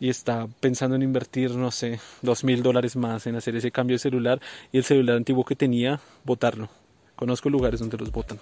Y 0.00 0.10
está 0.10 0.48
pensando 0.60 0.96
en 0.96 1.02
invertir, 1.02 1.52
no 1.52 1.70
sé, 1.70 2.00
dos 2.20 2.42
mil 2.42 2.62
dólares 2.62 2.96
más 2.96 3.26
en 3.28 3.36
hacer 3.36 3.54
ese 3.54 3.70
cambio 3.70 3.94
de 3.94 4.00
celular 4.00 4.40
y 4.72 4.78
el 4.78 4.84
celular 4.84 5.16
antiguo 5.16 5.44
que 5.44 5.54
tenía, 5.54 6.00
botarlo. 6.24 6.68
Conozco 7.14 7.48
lugares 7.48 7.78
donde 7.78 7.96
los 7.96 8.10
botan. 8.10 8.40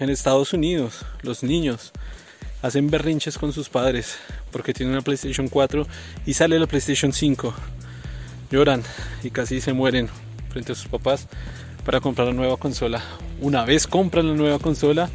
En 0.00 0.08
Estados 0.08 0.54
Unidos, 0.54 1.04
los 1.22 1.42
niños 1.42 1.92
hacen 2.62 2.90
berrinches 2.90 3.38
con 3.38 3.52
sus 3.52 3.68
padres 3.68 4.16
porque 4.50 4.72
tienen 4.72 4.94
una 4.94 5.02
PlayStation 5.02 5.48
4 5.48 5.86
y 6.26 6.34
sale 6.34 6.58
la 6.58 6.66
PlayStation 6.66 7.12
5. 7.12 7.54
Lloran 8.50 8.82
y 9.22 9.30
casi 9.30 9.60
se 9.60 9.72
mueren 9.72 10.08
frente 10.50 10.72
a 10.72 10.74
sus 10.74 10.88
papás 10.88 11.28
para 11.84 12.00
comprar 12.00 12.28
la 12.28 12.34
nueva 12.34 12.56
consola. 12.56 13.02
Una 13.40 13.64
vez 13.64 13.86
compran 13.86 14.28
la 14.28 14.34
nueva 14.34 14.58
consola, 14.58 15.08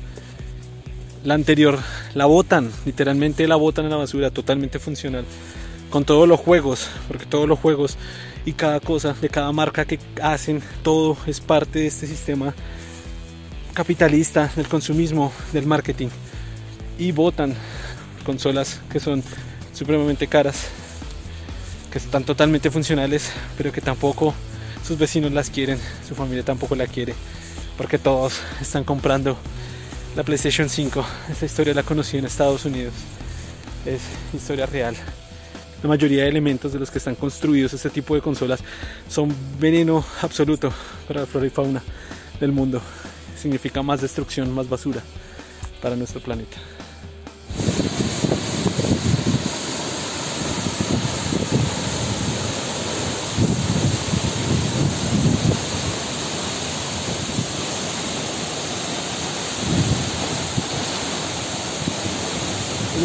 la 1.23 1.33
anterior 1.33 1.79
la 2.13 2.25
botan, 2.25 2.71
literalmente 2.85 3.47
la 3.47 3.55
botan 3.55 3.85
en 3.85 3.91
la 3.91 3.97
basura, 3.97 4.31
totalmente 4.31 4.79
funcional. 4.79 5.25
Con 5.89 6.05
todos 6.05 6.27
los 6.27 6.39
juegos, 6.39 6.89
porque 7.07 7.25
todos 7.25 7.47
los 7.47 7.59
juegos 7.59 7.97
y 8.45 8.53
cada 8.53 8.79
cosa 8.79 9.13
de 9.13 9.29
cada 9.29 9.51
marca 9.51 9.85
que 9.85 9.99
hacen, 10.21 10.61
todo 10.81 11.17
es 11.27 11.39
parte 11.39 11.79
de 11.79 11.87
este 11.87 12.07
sistema 12.07 12.53
capitalista 13.73 14.51
del 14.55 14.67
consumismo, 14.67 15.31
del 15.51 15.65
marketing. 15.65 16.09
Y 16.97 17.11
botan 17.11 17.55
consolas 18.25 18.79
que 18.91 18.99
son 18.99 19.23
supremamente 19.73 20.27
caras, 20.27 20.67
que 21.91 21.97
están 21.97 22.23
totalmente 22.23 22.71
funcionales, 22.71 23.31
pero 23.57 23.71
que 23.71 23.81
tampoco 23.81 24.33
sus 24.85 24.97
vecinos 24.97 25.31
las 25.31 25.49
quieren, 25.49 25.79
su 26.07 26.15
familia 26.15 26.43
tampoco 26.43 26.75
la 26.75 26.87
quiere, 26.87 27.13
porque 27.77 27.97
todos 27.97 28.39
están 28.61 28.83
comprando 28.83 29.37
la 30.15 30.23
PlayStation 30.23 30.69
5. 30.69 31.05
Esta 31.31 31.45
historia 31.45 31.73
la 31.73 31.83
conocí 31.83 32.17
en 32.17 32.25
Estados 32.25 32.65
Unidos, 32.65 32.93
es 33.85 34.01
historia 34.33 34.65
real. 34.65 34.95
La 35.81 35.89
mayoría 35.89 36.23
de 36.23 36.29
elementos 36.29 36.71
de 36.71 36.79
los 36.79 36.89
que 36.89 36.97
están 36.97 37.15
construidos 37.15 37.73
este 37.73 37.89
tipo 37.89 38.15
de 38.15 38.21
consolas 38.21 38.61
son 39.09 39.35
veneno 39.59 40.05
absoluto 40.21 40.71
para 41.07 41.21
la 41.21 41.25
flora 41.25 41.47
y 41.47 41.49
fauna 41.49 41.83
del 42.39 42.53
mundo. 42.53 42.81
Significa 43.37 43.81
más 43.81 43.99
destrucción, 43.99 44.53
más 44.53 44.69
basura 44.69 45.01
para 45.81 45.97
nuestro 45.97 46.21
planeta. 46.21 46.57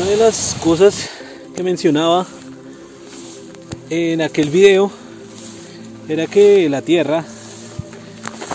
De 0.09 0.17
las 0.17 0.57
cosas 0.65 1.11
que 1.55 1.62
mencionaba 1.62 2.27
en 3.91 4.23
aquel 4.23 4.49
video 4.49 4.91
era 6.09 6.27
que 6.27 6.67
la 6.71 6.81
tierra 6.81 7.27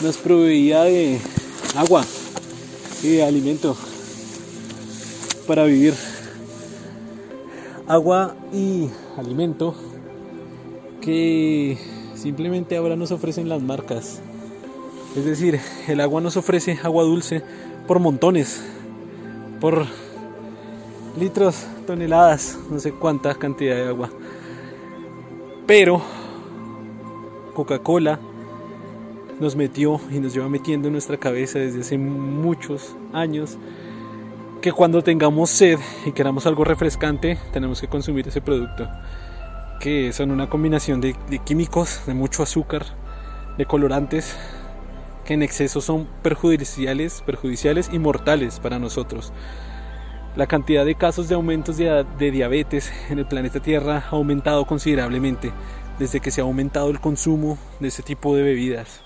nos 0.01 0.17
proveía 0.17 0.81
de 0.81 1.19
agua 1.75 2.03
y 3.03 3.19
alimento 3.19 3.77
para 5.45 5.65
vivir. 5.65 5.93
Agua 7.85 8.35
y 8.51 8.89
alimento 9.15 9.75
que 11.01 11.77
simplemente 12.15 12.77
ahora 12.77 12.95
nos 12.95 13.11
ofrecen 13.11 13.47
las 13.47 13.61
marcas. 13.61 14.21
Es 15.15 15.23
decir, 15.23 15.59
el 15.87 16.01
agua 16.01 16.19
nos 16.19 16.35
ofrece 16.35 16.79
agua 16.81 17.03
dulce 17.03 17.43
por 17.85 17.99
montones, 17.99 18.59
por 19.61 19.85
litros, 21.17 21.65
toneladas, 21.85 22.57
no 22.69 22.79
sé 22.79 22.91
cuánta 22.91 23.35
cantidad 23.35 23.75
de 23.75 23.87
agua. 23.87 24.09
Pero 25.65 26.01
Coca-Cola 27.53 28.19
nos 29.39 29.55
metió 29.55 29.99
y 30.11 30.19
nos 30.19 30.33
lleva 30.33 30.49
metiendo 30.49 30.87
en 30.87 30.93
nuestra 30.93 31.17
cabeza 31.17 31.59
desde 31.59 31.81
hace 31.81 31.97
muchos 31.97 32.95
años 33.13 33.57
que 34.61 34.71
cuando 34.71 35.03
tengamos 35.03 35.49
sed 35.49 35.79
y 36.05 36.11
queramos 36.11 36.45
algo 36.45 36.63
refrescante 36.63 37.37
tenemos 37.51 37.81
que 37.81 37.87
consumir 37.87 38.27
ese 38.27 38.41
producto 38.41 38.87
que 39.79 40.13
son 40.13 40.31
una 40.31 40.49
combinación 40.49 41.01
de, 41.01 41.15
de 41.29 41.39
químicos, 41.39 42.01
de 42.07 42.13
mucho 42.13 42.43
azúcar, 42.43 42.85
de 43.57 43.65
colorantes 43.65 44.37
que 45.25 45.33
en 45.33 45.41
exceso 45.41 45.81
son 45.81 46.07
perjudiciales, 46.21 47.21
perjudiciales 47.25 47.89
y 47.91 47.99
mortales 47.99 48.59
para 48.59 48.79
nosotros. 48.79 49.33
La 50.35 50.47
cantidad 50.47 50.83
de 50.83 50.95
casos 50.95 51.29
de 51.29 51.35
aumentos 51.35 51.77
de, 51.77 52.05
diabetes 52.17 52.91
en 53.11 53.19
el 53.19 53.25
planeta 53.27 53.59
Tierra 53.59 54.03
ha 54.09 54.15
aumentado 54.15 54.65
considerablemente 54.65 55.51
desde 55.99 56.21
que 56.21 56.31
se 56.31 56.41
ha 56.41 56.43
aumentado 56.43 56.89
el 56.89 56.99
consumo 56.99 57.59
de 57.79 57.89
ese 57.89 58.01
tipo 58.01 58.35
de 58.35 58.41
bebidas. 58.41 59.01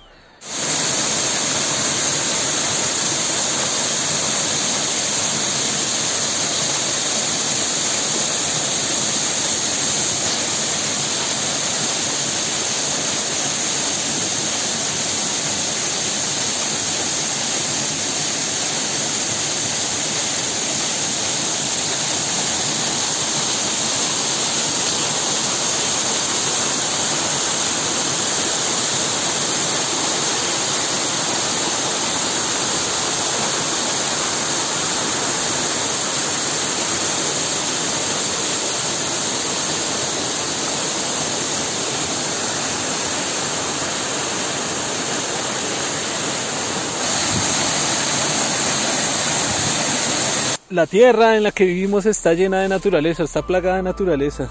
La 50.78 50.86
tierra 50.86 51.36
en 51.36 51.42
la 51.42 51.52
que 51.52 51.66
vivimos 51.66 52.06
está 52.06 52.36
llena 52.36 52.62
de 52.62 52.70
naturaleza, 52.70 53.24
está 53.24 53.42
plagada 53.42 53.78
de 53.78 53.82
naturaleza, 53.82 54.48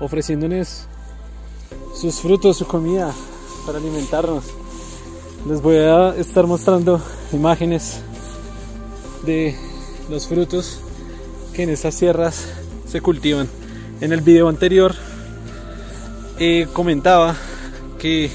ofreciéndonos 0.00 0.88
sus 1.94 2.16
frutos, 2.16 2.56
su 2.56 2.66
comida 2.66 3.14
para 3.64 3.78
alimentarnos. 3.78 4.42
Les 5.48 5.62
voy 5.62 5.76
a 5.76 6.16
estar 6.16 6.48
mostrando 6.48 7.00
imágenes 7.32 8.00
de 9.24 9.56
los 10.10 10.26
frutos 10.26 10.80
que 11.54 11.62
en 11.62 11.70
estas 11.70 11.96
tierras 11.96 12.48
se 12.84 13.00
cultivan. 13.00 13.48
En 14.00 14.12
el 14.12 14.22
video 14.22 14.48
anterior 14.48 14.96
eh, 16.40 16.66
comentaba 16.72 17.36
que 18.00 18.32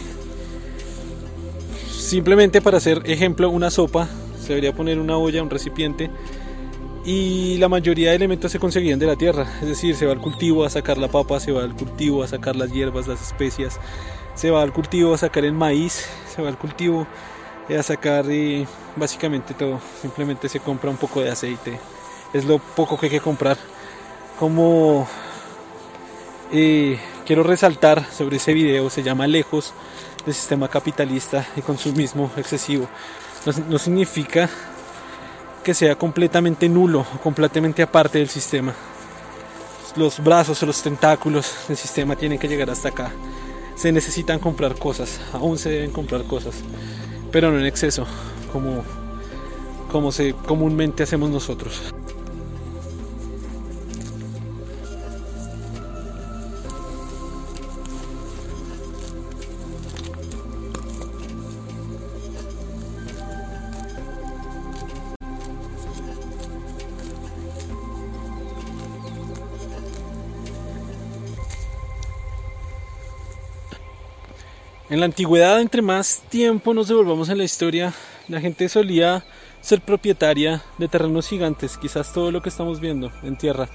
simplemente 1.91 2.61
para 2.61 2.77
hacer 2.77 3.01
ejemplo, 3.03 3.49
una 3.49 3.69
sopa, 3.69 4.07
se 4.41 4.47
debería 4.53 4.73
poner 4.73 4.97
una 4.97 5.17
olla, 5.17 5.43
un 5.43 5.49
recipiente, 5.49 6.09
y 7.03 7.57
la 7.57 7.67
mayoría 7.69 8.09
de 8.09 8.15
elementos 8.15 8.51
se 8.51 8.59
conseguían 8.59 8.99
de 8.99 9.07
la 9.07 9.15
tierra, 9.15 9.47
es 9.61 9.67
decir, 9.67 9.95
se 9.95 10.05
va 10.05 10.11
al 10.11 10.19
cultivo 10.19 10.65
a 10.65 10.69
sacar 10.69 10.97
la 10.97 11.07
papa, 11.07 11.39
se 11.39 11.51
va 11.51 11.63
al 11.63 11.75
cultivo 11.75 12.23
a 12.23 12.27
sacar 12.27 12.55
las 12.55 12.71
hierbas, 12.71 13.07
las 13.07 13.21
especias, 13.21 13.79
se 14.35 14.51
va 14.51 14.61
al 14.61 14.71
cultivo 14.71 15.13
a 15.13 15.17
sacar 15.17 15.45
el 15.45 15.53
maíz, 15.53 16.05
se 16.33 16.41
va 16.41 16.49
al 16.49 16.57
cultivo 16.57 17.07
a 17.69 17.83
sacar 17.83 18.29
y 18.29 18.67
básicamente 18.95 19.53
todo, 19.53 19.79
simplemente 20.01 20.49
se 20.49 20.59
compra 20.59 20.89
un 20.89 20.97
poco 20.97 21.21
de 21.21 21.31
aceite, 21.31 21.79
es 22.33 22.45
lo 22.45 22.59
poco 22.59 22.97
que 22.97 23.07
hay 23.07 23.11
que 23.11 23.19
comprar. 23.19 23.57
Como 24.39 25.07
eh, 26.51 26.99
quiero 27.25 27.43
resaltar 27.43 28.05
sobre 28.11 28.37
ese 28.37 28.53
video, 28.53 28.89
se 28.89 29.03
llama 29.03 29.27
Lejos 29.27 29.73
del 30.25 30.33
sistema 30.33 30.67
capitalista 30.67 31.45
y 31.55 31.61
consumismo 31.61 32.29
excesivo. 32.37 32.87
No, 33.69 33.79
significa 33.79 34.49
que 35.63 35.73
sea 35.73 35.95
completamente 35.95 36.67
nulo, 36.67 37.05
completamente 37.23 37.81
aparte 37.81 38.19
del 38.19 38.29
sistema. 38.29 38.73
Los 39.95 40.23
brazos 40.23 40.61
los 40.63 40.81
tentáculos 40.81 41.53
del 41.67 41.77
sistema 41.77 42.15
tienen 42.15 42.39
que 42.39 42.47
llegar 42.47 42.69
hasta 42.69 42.89
acá. 42.89 43.11
Se 43.75 43.91
necesitan 43.91 44.39
comprar 44.39 44.75
cosas, 44.75 45.19
aún 45.33 45.57
se 45.57 45.69
deben 45.69 45.91
comprar 45.91 46.23
cosas, 46.23 46.55
pero 47.31 47.51
no 47.51 47.59
en 47.59 47.65
exceso, 47.65 48.05
como, 48.51 48.83
como 49.91 50.11
se 50.11 50.33
comúnmente 50.33 51.03
hacemos 51.03 51.29
nosotros. 51.29 51.93
En 74.91 74.99
la 74.99 75.05
antigüedad, 75.05 75.61
entre 75.61 75.81
más 75.81 76.21
tiempo 76.27 76.73
nos 76.73 76.89
devolvamos 76.89 77.29
en 77.29 77.37
la 77.37 77.45
historia, 77.45 77.93
la 78.27 78.41
gente 78.41 78.67
solía 78.67 79.23
ser 79.61 79.79
propietaria 79.79 80.63
de 80.77 80.89
terrenos 80.89 81.29
gigantes, 81.29 81.77
quizás 81.77 82.11
todo 82.11 82.29
lo 82.29 82.41
que 82.41 82.49
estamos 82.49 82.81
viendo 82.81 83.09
en 83.23 83.37
tierra 83.37 83.69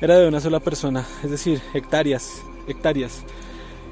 era 0.00 0.16
de 0.16 0.28
una 0.28 0.38
sola 0.40 0.60
persona, 0.60 1.04
es 1.24 1.32
decir, 1.32 1.60
hectáreas, 1.74 2.40
hectáreas. 2.68 3.24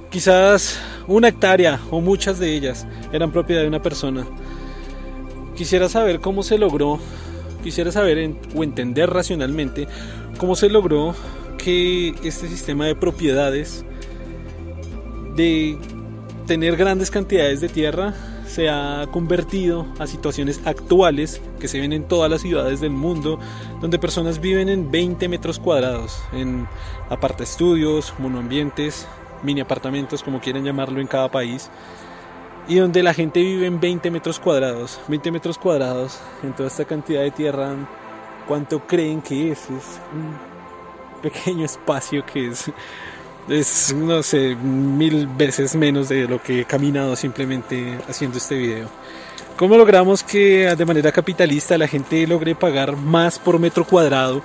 Quizás 0.09 0.78
una 1.09 1.26
hectárea 1.26 1.81
o 1.90 2.00
muchas 2.00 2.38
de 2.38 2.54
ellas 2.54 2.87
eran 3.12 3.33
propiedad 3.33 3.62
de 3.62 3.69
una 3.69 3.83
persona. 3.83 4.25
Quisiera 5.57 5.88
saber 5.88 6.21
cómo 6.21 6.45
se 6.45 6.59
logró, 6.59 7.00
quisiera 7.64 7.90
saber 7.90 8.37
o 8.54 8.62
entender 8.62 9.11
racionalmente 9.11 9.88
cómo 10.38 10.54
se 10.54 10.71
logró 10.71 11.16
que 11.59 12.14
este 12.23 12.47
sistema 12.47 12.87
de 12.87 12.95
propiedades 12.95 13.85
de 15.35 15.76
tener 16.47 16.77
grandes 16.77 17.11
cantidades 17.11 17.61
de 17.61 17.69
tierra 17.69 18.15
se 18.47 18.69
ha 18.69 19.07
convertido 19.11 19.87
a 19.99 20.07
situaciones 20.07 20.61
actuales 20.65 21.41
que 21.59 21.69
se 21.69 21.81
ven 21.81 21.93
en 21.93 22.05
todas 22.05 22.31
las 22.31 22.43
ciudades 22.43 22.81
del 22.81 22.91
mundo, 22.91 23.39
donde 23.81 23.99
personas 23.99 24.41
viven 24.41 24.69
en 24.69 24.91
20 24.91 25.29
metros 25.29 25.59
cuadrados, 25.59 26.23
en 26.33 26.67
aparte 27.09 27.45
estudios, 27.45 28.13
monoambientes, 28.19 29.07
mini 29.43 29.61
apartamentos, 29.61 30.23
como 30.23 30.41
quieren 30.41 30.65
llamarlo 30.65 31.01
en 31.01 31.07
cada 31.07 31.31
país, 31.31 31.71
y 32.69 32.77
donde 32.77 33.03
la 33.03 33.15
gente 33.15 33.41
vive 33.41 33.67
en 33.67 33.81
20 33.81 34.11
metros 34.11 34.39
cuadrados. 34.39 35.01
20 35.09 35.31
metros 35.33 35.59
cuadrados 35.59 36.21
en 36.43 36.53
toda 36.53 36.69
esta 36.69 36.85
cantidad 36.85 37.23
de 37.23 37.31
tierra, 37.31 37.75
¿cuánto 38.47 38.87
creen 38.87 39.23
que 39.23 39.53
es? 39.53 39.63
Es 39.71 40.01
un 40.13 40.53
pequeño 41.23 41.64
espacio 41.64 42.25
que 42.27 42.49
es 42.49 42.71
es, 43.48 43.94
no 43.94 44.22
sé, 44.22 44.55
mil 44.55 45.26
veces 45.26 45.74
menos 45.74 46.09
de 46.09 46.28
lo 46.28 46.42
que 46.42 46.61
he 46.61 46.64
caminado 46.64 47.16
simplemente 47.16 47.98
haciendo 48.09 48.38
este 48.38 48.57
video. 48.57 48.88
¿Cómo 49.57 49.76
logramos 49.76 50.22
que 50.22 50.74
de 50.74 50.85
manera 50.85 51.12
capitalista 51.12 51.76
la 51.76 51.87
gente 51.87 52.26
logre 52.26 52.55
pagar 52.55 52.96
más 52.96 53.38
por 53.38 53.59
metro 53.59 53.85
cuadrado? 53.85 54.42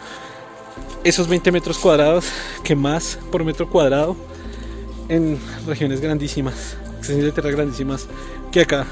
Esos 1.04 1.28
20 1.28 1.52
metros 1.52 1.78
cuadrados 1.78 2.26
que 2.64 2.76
más 2.76 3.18
por 3.32 3.44
metro 3.44 3.70
cuadrado 3.70 4.16
en 5.10 5.40
regiones 5.66 6.02
grandísimas, 6.02 6.76
extensiones 6.98 7.26
de 7.26 7.32
tierra 7.32 7.52
grandísimas 7.52 8.08
que 8.52 8.62
acá. 8.62 8.86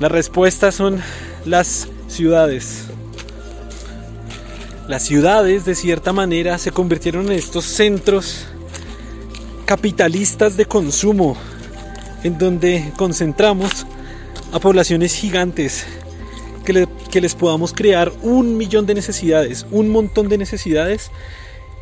La 0.00 0.08
respuesta 0.08 0.70
son 0.70 1.00
las 1.44 1.88
ciudades. 2.08 2.86
Las 4.86 5.02
ciudades 5.04 5.64
de 5.64 5.74
cierta 5.74 6.12
manera 6.12 6.58
se 6.58 6.70
convirtieron 6.70 7.26
en 7.26 7.32
estos 7.32 7.64
centros 7.64 8.46
capitalistas 9.64 10.56
de 10.56 10.66
consumo, 10.66 11.36
en 12.22 12.38
donde 12.38 12.92
concentramos 12.96 13.86
a 14.52 14.60
poblaciones 14.60 15.14
gigantes, 15.14 15.84
que, 16.64 16.88
que, 17.10 17.20
les 17.20 17.34
podamos 17.34 17.72
crear 17.72 18.12
un 18.22 18.56
millón 18.56 18.86
de 18.86 18.94
necesidades, 18.94 19.66
un 19.70 19.90
montón 19.90 20.28
de 20.28 20.38
necesidades, 20.38 21.10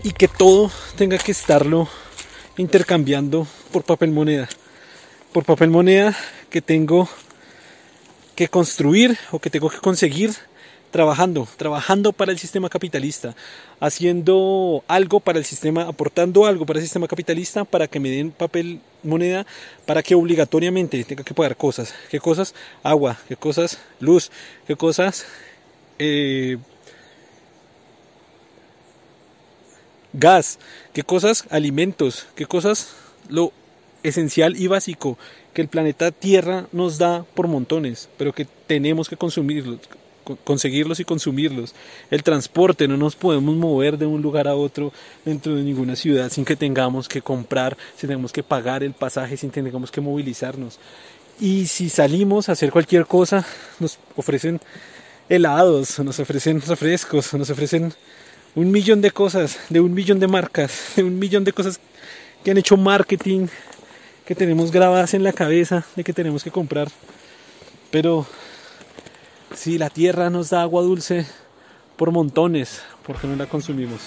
y 0.02 0.12
que 0.12 0.28
todo 0.28 0.70
tenga 0.96 1.18
que 1.18 1.32
estarlo 1.32 1.88
intercambiando 2.56 3.46
por 3.72 3.84
papel 3.84 4.10
moneda. 4.10 4.48
Por 5.32 5.44
papel 5.44 5.70
moneda 5.70 6.16
que 6.50 6.60
tengo 6.60 7.08
que 8.34 8.48
construir 8.48 9.16
o 9.30 9.38
que 9.38 9.50
tengo 9.50 9.70
que 9.70 9.78
conseguir 9.78 10.34
trabajando, 10.92 11.48
trabajando 11.56 12.12
para 12.12 12.30
el 12.30 12.38
sistema 12.38 12.68
capitalista, 12.68 13.34
haciendo 13.80 14.84
algo 14.86 15.18
para 15.18 15.38
el 15.38 15.44
sistema, 15.44 15.88
aportando 15.88 16.46
algo 16.46 16.64
para 16.66 16.78
el 16.78 16.84
sistema 16.84 17.08
capitalista 17.08 17.64
para 17.64 17.88
que 17.88 17.98
me 17.98 18.10
den 18.10 18.30
papel 18.30 18.80
moneda, 19.02 19.44
para 19.86 20.02
que 20.02 20.14
obligatoriamente 20.14 21.02
tenga 21.02 21.24
que 21.24 21.34
pagar 21.34 21.56
cosas. 21.56 21.92
¿Qué 22.10 22.20
cosas? 22.20 22.54
Agua, 22.84 23.18
qué 23.26 23.36
cosas? 23.36 23.78
Luz, 23.98 24.30
qué 24.66 24.76
cosas? 24.76 25.24
Eh, 25.98 26.58
gas, 30.12 30.58
qué 30.92 31.02
cosas? 31.02 31.46
Alimentos, 31.50 32.26
qué 32.36 32.44
cosas? 32.44 32.94
Lo 33.30 33.52
esencial 34.02 34.56
y 34.56 34.66
básico 34.66 35.16
que 35.54 35.62
el 35.62 35.68
planeta 35.68 36.10
Tierra 36.10 36.66
nos 36.72 36.98
da 36.98 37.24
por 37.34 37.48
montones, 37.48 38.10
pero 38.18 38.34
que 38.34 38.46
tenemos 38.66 39.08
que 39.08 39.16
consumirlo, 39.16 39.78
conseguirlos 40.44 41.00
y 41.00 41.04
consumirlos. 41.04 41.74
El 42.10 42.22
transporte, 42.22 42.88
no 42.88 42.96
nos 42.96 43.16
podemos 43.16 43.54
mover 43.56 43.98
de 43.98 44.06
un 44.06 44.22
lugar 44.22 44.48
a 44.48 44.54
otro 44.54 44.92
dentro 45.24 45.54
de 45.54 45.62
ninguna 45.62 45.96
ciudad 45.96 46.30
sin 46.30 46.44
que 46.44 46.56
tengamos 46.56 47.08
que 47.08 47.22
comprar, 47.22 47.76
sin 47.96 48.08
tengamos 48.08 48.32
que 48.32 48.42
pagar 48.42 48.82
el 48.82 48.92
pasaje, 48.92 49.36
sin 49.36 49.50
que 49.50 49.62
tengamos 49.62 49.90
que 49.90 50.00
movilizarnos. 50.00 50.78
Y 51.40 51.66
si 51.66 51.88
salimos 51.88 52.48
a 52.48 52.52
hacer 52.52 52.70
cualquier 52.70 53.06
cosa, 53.06 53.44
nos 53.80 53.98
ofrecen 54.16 54.60
helados, 55.28 55.98
nos 56.00 56.18
ofrecen 56.18 56.60
refrescos, 56.60 57.32
nos 57.34 57.50
ofrecen 57.50 57.92
un 58.54 58.70
millón 58.70 59.00
de 59.00 59.10
cosas, 59.10 59.58
de 59.70 59.80
un 59.80 59.94
millón 59.94 60.20
de 60.20 60.28
marcas, 60.28 60.72
de 60.96 61.02
un 61.02 61.18
millón 61.18 61.44
de 61.44 61.52
cosas 61.52 61.80
que 62.44 62.50
han 62.50 62.58
hecho 62.58 62.76
marketing, 62.76 63.46
que 64.26 64.34
tenemos 64.34 64.70
grabadas 64.70 65.14
en 65.14 65.22
la 65.22 65.32
cabeza 65.32 65.84
de 65.96 66.04
que 66.04 66.12
tenemos 66.12 66.44
que 66.44 66.50
comprar. 66.50 66.88
Pero 67.90 68.26
si 69.54 69.78
la 69.78 69.90
tierra 69.90 70.30
nos 70.30 70.50
da 70.50 70.62
agua 70.62 70.82
dulce 70.82 71.26
por 71.96 72.10
montones, 72.10 72.82
¿por 73.06 73.16
qué 73.20 73.26
no 73.26 73.36
la 73.36 73.46
consumimos? 73.46 74.00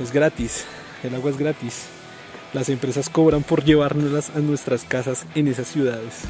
Es 0.00 0.12
gratis, 0.12 0.64
el 1.02 1.14
agua 1.14 1.30
es 1.30 1.38
gratis. 1.38 1.84
Las 2.52 2.68
empresas 2.68 3.08
cobran 3.08 3.42
por 3.42 3.64
llevárnoslas 3.64 4.30
a 4.36 4.40
nuestras 4.40 4.84
casas 4.84 5.24
en 5.34 5.48
esas 5.48 5.68
ciudades. 5.68 6.22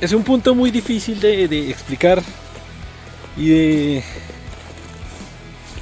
Es 0.00 0.12
un 0.12 0.24
punto 0.24 0.54
muy 0.54 0.70
difícil 0.70 1.20
de, 1.20 1.70
explicar 1.70 2.22
y 3.36 4.02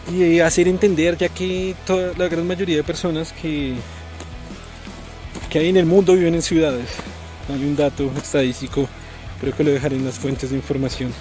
de, 0.08 0.42
hacer 0.42 0.68
entender, 0.68 1.16
ya 1.16 1.28
que 1.28 1.74
toda, 1.86 2.12
la 2.18 2.28
gran 2.28 2.46
mayoría 2.46 2.76
de 2.76 2.82
personas 2.82 3.32
que, 3.32 3.76
que 5.48 5.58
hay 5.58 5.68
en 5.68 5.78
el 5.78 5.86
mundo 5.86 6.14
viven 6.14 6.34
en 6.34 6.42
ciudades. 6.42 6.88
Hay 7.48 7.64
un 7.64 7.76
dato 7.76 8.10
estadístico 8.16 8.88
Creo 9.40 9.54
que 9.54 9.64
lo 9.64 9.70
dejaré 9.70 9.96
en 9.96 10.04
las 10.04 10.18
fuentes 10.18 10.50
de 10.50 10.56
información. 10.56 11.12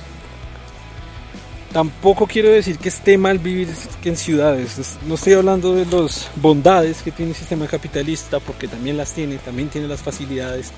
Tampoco 1.71 2.25
quiero 2.25 2.49
decir 2.49 2.79
que 2.79 2.89
esté 2.89 3.17
mal 3.17 3.39
vivir 3.39 3.69
en 4.03 4.17
ciudades. 4.17 4.97
No 5.05 5.15
estoy 5.15 5.33
hablando 5.33 5.75
de 5.75 5.85
las 5.85 6.29
bondades 6.35 7.03
que 7.03 7.11
tiene 7.11 7.31
el 7.31 7.37
sistema 7.37 7.67
capitalista, 7.67 8.39
porque 8.39 8.67
también 8.67 8.97
las 8.97 9.13
tiene, 9.13 9.37
también 9.37 9.69
tiene 9.69 9.87
las 9.87 10.01
facilidades. 10.01 10.71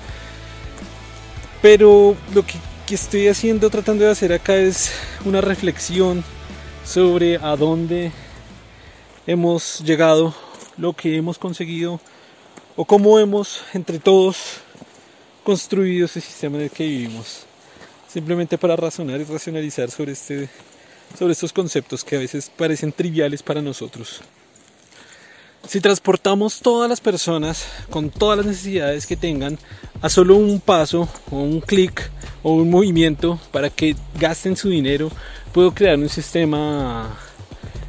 Pero 1.62 2.16
lo 2.34 2.44
que, 2.44 2.54
que 2.86 2.96
estoy 2.96 3.28
haciendo, 3.28 3.70
tratando 3.70 4.04
de 4.04 4.10
hacer 4.10 4.32
acá 4.32 4.56
es 4.56 4.92
una 5.24 5.40
reflexión 5.40 6.24
sobre 6.84 7.36
a 7.36 7.56
dónde 7.56 8.10
hemos 9.26 9.80
llegado, 9.80 10.34
lo 10.76 10.92
que 10.92 11.16
hemos 11.16 11.38
conseguido 11.38 12.00
o 12.76 12.84
cómo 12.84 13.18
hemos 13.18 13.62
entre 13.74 13.98
todos 13.98 14.60
construido 15.50 16.06
ese 16.06 16.20
sistema 16.20 16.58
en 16.58 16.62
el 16.62 16.70
que 16.70 16.86
vivimos. 16.86 17.40
Simplemente 18.06 18.56
para 18.56 18.76
razonar 18.76 19.20
y 19.20 19.24
racionalizar 19.24 19.90
sobre, 19.90 20.12
este, 20.12 20.48
sobre 21.18 21.32
estos 21.32 21.52
conceptos 21.52 22.04
que 22.04 22.14
a 22.14 22.20
veces 22.20 22.52
parecen 22.56 22.92
triviales 22.92 23.42
para 23.42 23.60
nosotros. 23.60 24.20
Si 25.66 25.80
transportamos 25.80 26.60
todas 26.60 26.88
las 26.88 27.00
personas 27.00 27.66
con 27.90 28.10
todas 28.10 28.36
las 28.36 28.46
necesidades 28.46 29.08
que 29.08 29.16
tengan 29.16 29.58
a 30.00 30.08
solo 30.08 30.36
un 30.36 30.60
paso 30.60 31.08
o 31.32 31.38
un 31.38 31.60
clic 31.60 32.08
o 32.44 32.52
un 32.52 32.70
movimiento 32.70 33.40
para 33.50 33.70
que 33.70 33.96
gasten 34.20 34.56
su 34.56 34.68
dinero, 34.68 35.10
puedo 35.52 35.74
crear 35.74 35.98
un 35.98 36.08
sistema, 36.08 37.18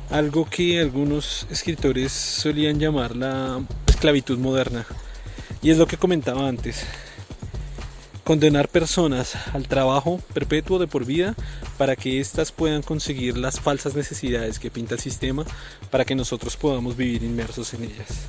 algo 0.09 0.49
que 0.49 0.79
algunos 0.79 1.45
escritores 1.51 2.11
solían 2.11 2.79
llamar 2.79 3.15
la 3.15 3.61
esclavitud 3.85 4.39
moderna. 4.39 4.83
Y 5.61 5.69
es 5.69 5.77
lo 5.77 5.85
que 5.85 5.97
comentaba 5.97 6.47
antes 6.47 6.87
condenar 8.23 8.67
personas 8.67 9.35
al 9.53 9.67
trabajo 9.67 10.21
perpetuo 10.33 10.79
de 10.79 10.87
por 10.87 11.05
vida 11.05 11.35
para 11.77 11.95
que 11.95 12.19
éstas 12.19 12.51
puedan 12.51 12.81
conseguir 12.81 13.37
las 13.37 13.59
falsas 13.59 13.95
necesidades 13.95 14.59
que 14.59 14.71
pinta 14.71 14.95
el 14.95 15.01
sistema 15.01 15.45
para 15.89 16.05
que 16.05 16.15
nosotros 16.15 16.55
podamos 16.57 16.95
vivir 16.95 17.23
inmersos 17.23 17.73
en 17.73 17.85
ellas. 17.85 18.25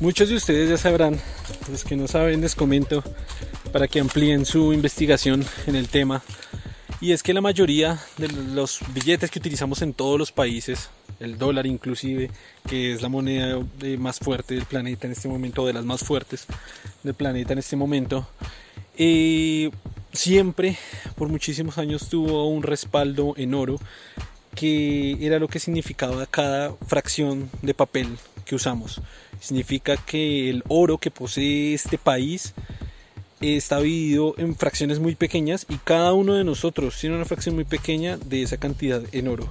Muchos 0.00 0.30
de 0.30 0.36
ustedes 0.36 0.70
ya 0.70 0.78
sabrán, 0.78 1.20
los 1.70 1.84
que 1.84 1.94
no 1.94 2.08
saben 2.08 2.40
les 2.40 2.54
comento 2.54 3.04
para 3.70 3.86
que 3.86 4.00
amplíen 4.00 4.46
su 4.46 4.72
investigación 4.72 5.44
en 5.66 5.76
el 5.76 5.90
tema. 5.90 6.22
Y 7.02 7.12
es 7.12 7.22
que 7.22 7.34
la 7.34 7.42
mayoría 7.42 8.00
de 8.16 8.28
los 8.28 8.80
billetes 8.94 9.30
que 9.30 9.38
utilizamos 9.38 9.82
en 9.82 9.92
todos 9.92 10.18
los 10.18 10.32
países, 10.32 10.88
el 11.20 11.36
dólar 11.36 11.66
inclusive, 11.66 12.30
que 12.66 12.94
es 12.94 13.02
la 13.02 13.10
moneda 13.10 13.58
más 13.98 14.18
fuerte 14.18 14.54
del 14.54 14.64
planeta 14.64 15.06
en 15.06 15.12
este 15.12 15.28
momento, 15.28 15.66
de 15.66 15.74
las 15.74 15.84
más 15.84 16.00
fuertes 16.00 16.46
del 17.02 17.12
planeta 17.12 17.52
en 17.52 17.58
este 17.58 17.76
momento, 17.76 18.26
eh, 18.96 19.70
siempre, 20.14 20.78
por 21.14 21.28
muchísimos 21.28 21.76
años, 21.76 22.08
tuvo 22.08 22.48
un 22.48 22.62
respaldo 22.62 23.34
en 23.36 23.52
oro, 23.52 23.78
que 24.54 25.18
era 25.20 25.38
lo 25.38 25.48
que 25.48 25.58
significaba 25.58 26.24
cada 26.24 26.72
fracción 26.86 27.50
de 27.60 27.74
papel 27.74 28.08
que 28.50 28.56
usamos 28.56 29.00
significa 29.38 29.96
que 29.96 30.50
el 30.50 30.64
oro 30.66 30.98
que 30.98 31.12
posee 31.12 31.72
este 31.72 31.98
país 31.98 32.52
está 33.40 33.80
dividido 33.80 34.34
en 34.38 34.56
fracciones 34.56 34.98
muy 34.98 35.14
pequeñas 35.14 35.66
y 35.68 35.76
cada 35.76 36.12
uno 36.14 36.34
de 36.34 36.42
nosotros 36.42 36.98
tiene 37.00 37.14
una 37.14 37.24
fracción 37.26 37.54
muy 37.54 37.64
pequeña 37.64 38.16
de 38.16 38.42
esa 38.42 38.56
cantidad 38.56 39.02
en 39.12 39.28
oro. 39.28 39.48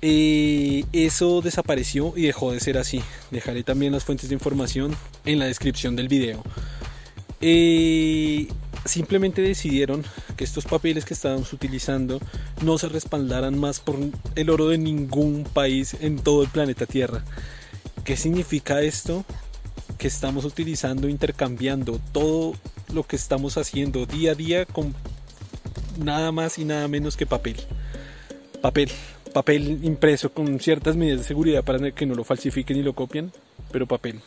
Eh, 0.00 0.84
eso 0.92 1.40
desapareció 1.40 2.14
y 2.16 2.22
dejó 2.22 2.52
de 2.52 2.60
ser 2.60 2.78
así. 2.78 3.02
Dejaré 3.32 3.64
también 3.64 3.92
las 3.92 4.04
fuentes 4.04 4.28
de 4.28 4.36
información 4.36 4.94
en 5.24 5.40
la 5.40 5.46
descripción 5.46 5.96
del 5.96 6.06
video. 6.06 6.44
Eh, 7.40 8.46
simplemente 8.84 9.42
decidieron 9.42 10.04
que 10.36 10.44
estos 10.44 10.66
papeles 10.66 11.04
que 11.04 11.14
estábamos 11.14 11.52
utilizando 11.52 12.20
no 12.62 12.78
se 12.78 12.88
respaldaran 12.88 13.58
más 13.58 13.80
por 13.80 13.96
el 14.36 14.50
oro 14.50 14.68
de 14.68 14.78
ningún 14.78 15.42
país 15.52 15.96
en 16.00 16.20
todo 16.20 16.44
el 16.44 16.48
planeta 16.48 16.86
Tierra. 16.86 17.24
¿Qué 18.08 18.16
significa 18.16 18.80
esto? 18.80 19.22
Que 19.98 20.08
estamos 20.08 20.46
utilizando, 20.46 21.10
intercambiando 21.10 22.00
todo 22.10 22.54
lo 22.90 23.02
que 23.02 23.16
estamos 23.16 23.58
haciendo 23.58 24.06
día 24.06 24.32
a 24.32 24.34
día 24.34 24.64
con 24.64 24.94
nada 26.02 26.32
más 26.32 26.58
y 26.58 26.64
nada 26.64 26.88
menos 26.88 27.18
que 27.18 27.26
papel. 27.26 27.56
Papel, 28.62 28.90
papel 29.34 29.84
impreso 29.84 30.32
con 30.32 30.58
ciertas 30.58 30.96
medidas 30.96 31.18
de 31.18 31.26
seguridad 31.26 31.62
para 31.64 31.90
que 31.90 32.06
no 32.06 32.14
lo 32.14 32.24
falsifiquen 32.24 32.78
y 32.78 32.82
lo 32.82 32.94
copien, 32.94 33.30
pero 33.72 33.86
papel. 33.86 34.22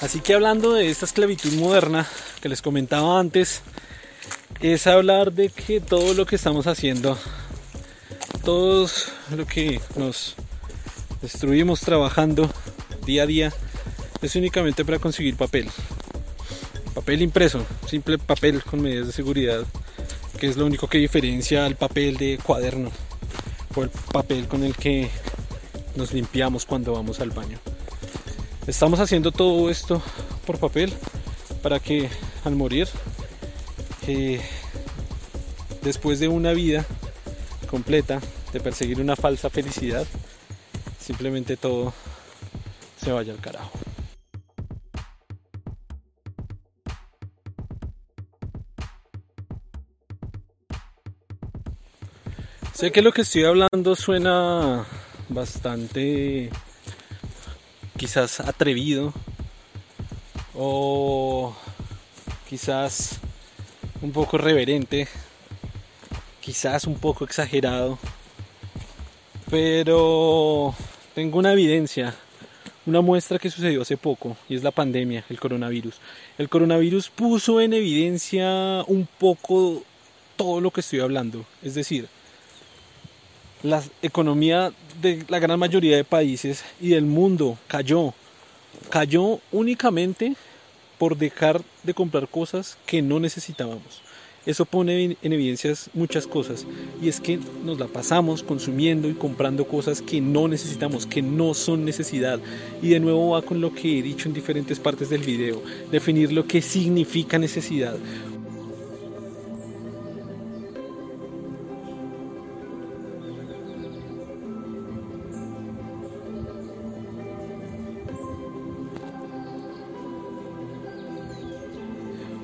Así 0.00 0.20
que 0.20 0.34
hablando 0.34 0.74
de 0.74 0.90
esta 0.90 1.06
esclavitud 1.06 1.52
moderna 1.54 2.06
que 2.40 2.48
les 2.48 2.62
comentaba 2.62 3.18
antes, 3.18 3.62
es 4.60 4.86
hablar 4.86 5.32
de 5.32 5.50
que 5.50 5.80
todo 5.80 6.14
lo 6.14 6.24
que 6.24 6.36
estamos 6.36 6.68
haciendo, 6.68 7.18
todo 8.44 8.88
lo 9.36 9.46
que 9.46 9.80
nos 9.96 10.36
destruimos 11.20 11.80
trabajando 11.80 12.48
día 13.04 13.24
a 13.24 13.26
día, 13.26 13.52
es 14.22 14.36
únicamente 14.36 14.84
para 14.84 15.00
conseguir 15.00 15.36
papel. 15.36 15.68
Papel 16.94 17.22
impreso, 17.22 17.66
simple 17.88 18.18
papel 18.18 18.62
con 18.62 18.80
medidas 18.80 19.08
de 19.08 19.12
seguridad, 19.12 19.64
que 20.38 20.46
es 20.46 20.56
lo 20.56 20.66
único 20.66 20.88
que 20.88 20.98
diferencia 20.98 21.66
al 21.66 21.74
papel 21.74 22.16
de 22.16 22.38
cuaderno 22.40 22.92
o 23.74 23.82
el 23.82 23.90
papel 23.90 24.46
con 24.46 24.62
el 24.62 24.76
que 24.76 25.10
nos 25.96 26.12
limpiamos 26.12 26.66
cuando 26.66 26.92
vamos 26.92 27.18
al 27.20 27.30
baño. 27.30 27.58
Estamos 28.68 29.00
haciendo 29.00 29.32
todo 29.32 29.70
esto 29.70 30.02
por 30.46 30.58
papel 30.58 30.92
para 31.62 31.80
que 31.80 32.10
al 32.44 32.54
morir, 32.54 32.86
eh, 34.06 34.42
después 35.80 36.20
de 36.20 36.28
una 36.28 36.52
vida 36.52 36.84
completa 37.70 38.20
de 38.52 38.60
perseguir 38.60 39.00
una 39.00 39.16
falsa 39.16 39.48
felicidad, 39.48 40.06
simplemente 41.00 41.56
todo 41.56 41.94
se 43.02 43.10
vaya 43.10 43.32
al 43.32 43.40
carajo. 43.40 43.72
Sé 52.74 52.92
que 52.92 53.00
lo 53.00 53.12
que 53.12 53.22
estoy 53.22 53.44
hablando 53.44 53.96
suena 53.96 54.84
bastante 55.30 56.50
quizás 57.98 58.38
atrevido 58.38 59.12
o 60.54 61.54
quizás 62.48 63.18
un 64.00 64.12
poco 64.12 64.38
reverente, 64.38 65.08
quizás 66.40 66.86
un 66.86 66.94
poco 66.94 67.24
exagerado, 67.24 67.98
pero 69.50 70.74
tengo 71.14 71.38
una 71.40 71.52
evidencia, 71.52 72.14
una 72.86 73.00
muestra 73.00 73.40
que 73.40 73.50
sucedió 73.50 73.82
hace 73.82 73.96
poco 73.96 74.36
y 74.48 74.54
es 74.54 74.62
la 74.62 74.70
pandemia, 74.70 75.24
el 75.28 75.40
coronavirus. 75.40 75.96
El 76.38 76.48
coronavirus 76.48 77.10
puso 77.10 77.60
en 77.60 77.72
evidencia 77.72 78.84
un 78.86 79.08
poco 79.18 79.82
todo 80.36 80.60
lo 80.60 80.70
que 80.70 80.82
estoy 80.82 81.00
hablando, 81.00 81.44
es 81.62 81.74
decir, 81.74 82.08
la 83.62 83.82
economía 84.02 84.72
de 85.00 85.24
la 85.28 85.38
gran 85.38 85.58
mayoría 85.58 85.96
de 85.96 86.04
países 86.04 86.64
y 86.80 86.90
del 86.90 87.04
mundo 87.04 87.58
cayó. 87.66 88.14
Cayó 88.90 89.40
únicamente 89.52 90.34
por 90.98 91.16
dejar 91.16 91.62
de 91.82 91.94
comprar 91.94 92.28
cosas 92.28 92.76
que 92.86 93.02
no 93.02 93.20
necesitábamos. 93.20 94.02
Eso 94.46 94.64
pone 94.64 95.18
en 95.20 95.32
evidencia 95.32 95.74
muchas 95.92 96.26
cosas 96.26 96.64
y 97.02 97.08
es 97.08 97.20
que 97.20 97.38
nos 97.64 97.78
la 97.78 97.86
pasamos 97.86 98.42
consumiendo 98.42 99.08
y 99.08 99.12
comprando 99.12 99.66
cosas 99.66 100.00
que 100.00 100.22
no 100.22 100.48
necesitamos, 100.48 101.06
que 101.06 101.20
no 101.20 101.52
son 101.52 101.84
necesidad. 101.84 102.40
Y 102.80 102.88
de 102.88 103.00
nuevo 103.00 103.30
va 103.30 103.42
con 103.42 103.60
lo 103.60 103.74
que 103.74 103.98
he 103.98 104.02
dicho 104.02 104.26
en 104.26 104.34
diferentes 104.34 104.78
partes 104.78 105.10
del 105.10 105.22
video, 105.22 105.62
definir 105.90 106.32
lo 106.32 106.46
que 106.46 106.62
significa 106.62 107.38
necesidad. 107.38 107.96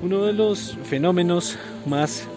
Uno 0.05 0.21
de 0.21 0.33
los 0.33 0.77
fenómenos 0.83 1.57
más 1.87 2.27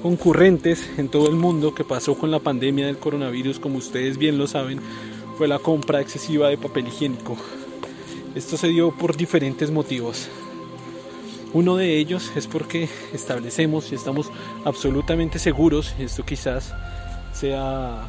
concurrentes 0.00 0.88
en 0.96 1.08
todo 1.08 1.28
el 1.28 1.34
mundo 1.34 1.74
que 1.74 1.82
pasó 1.82 2.16
con 2.16 2.30
la 2.30 2.38
pandemia 2.38 2.86
del 2.86 2.98
coronavirus, 2.98 3.58
como 3.58 3.78
ustedes 3.78 4.16
bien 4.16 4.38
lo 4.38 4.46
saben, 4.46 4.78
fue 5.36 5.48
la 5.48 5.58
compra 5.58 6.00
excesiva 6.00 6.48
de 6.50 6.56
papel 6.56 6.86
higiénico. 6.86 7.36
Esto 8.36 8.56
se 8.56 8.68
dio 8.68 8.92
por 8.92 9.16
diferentes 9.16 9.72
motivos. 9.72 10.28
Uno 11.52 11.76
de 11.76 11.98
ellos 11.98 12.30
es 12.36 12.46
porque 12.46 12.88
establecemos 13.12 13.90
y 13.90 13.96
estamos 13.96 14.30
absolutamente 14.64 15.40
seguros, 15.40 15.96
y 15.98 16.04
esto 16.04 16.24
quizás 16.24 16.72
sea 17.32 18.06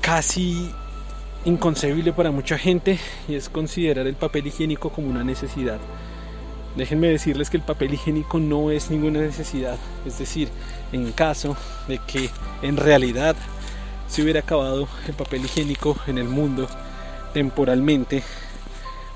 casi 0.00 0.68
inconcebible 1.44 2.12
para 2.12 2.32
mucha 2.32 2.58
gente, 2.58 2.98
y 3.28 3.36
es 3.36 3.48
considerar 3.48 4.08
el 4.08 4.16
papel 4.16 4.48
higiénico 4.48 4.90
como 4.90 5.10
una 5.10 5.22
necesidad. 5.22 5.78
Déjenme 6.76 7.08
decirles 7.08 7.50
que 7.50 7.56
el 7.56 7.62
papel 7.64 7.94
higiénico 7.94 8.38
no 8.38 8.70
es 8.70 8.90
ninguna 8.90 9.20
necesidad, 9.20 9.76
es 10.06 10.18
decir, 10.18 10.48
en 10.92 11.10
caso 11.12 11.56
de 11.88 11.98
que 11.98 12.30
en 12.62 12.76
realidad 12.76 13.34
se 14.08 14.22
hubiera 14.22 14.40
acabado 14.40 14.88
el 15.06 15.14
papel 15.14 15.44
higiénico 15.44 15.96
en 16.06 16.18
el 16.18 16.28
mundo 16.28 16.68
temporalmente, 17.34 18.22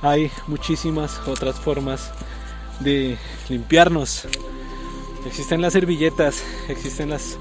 hay 0.02 0.30
muchísimas 0.46 1.20
otras 1.26 1.58
formas 1.58 2.10
de 2.80 3.16
limpiarnos. 3.48 4.26
Existen 5.26 5.62
las 5.62 5.72
servilletas, 5.72 6.44
existen 6.68 7.10
las 7.10 7.38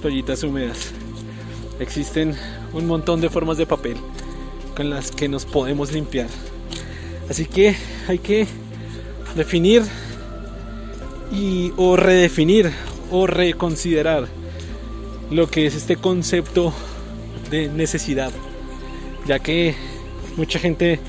toallitas 0.00 0.42
húmedas, 0.42 0.92
existen 1.80 2.36
un 2.72 2.86
montón 2.86 3.20
de 3.20 3.30
formas 3.30 3.58
de 3.58 3.66
papel 3.66 3.96
con 4.76 4.90
las 4.90 5.10
que 5.10 5.28
nos 5.28 5.44
podemos 5.44 5.92
limpiar. 5.92 6.28
Así 7.28 7.46
que 7.46 7.76
hay 8.08 8.18
que 8.18 8.46
definir 9.36 9.82
y 11.30 11.72
o 11.76 11.96
redefinir 11.96 12.72
o 13.10 13.26
reconsiderar 13.26 14.26
lo 15.30 15.48
que 15.48 15.66
es 15.66 15.74
este 15.74 15.96
concepto 15.96 16.72
de 17.50 17.68
necesidad, 17.68 18.32
ya 19.26 19.38
que 19.38 19.74
mucha 20.36 20.58
gente 20.58 21.00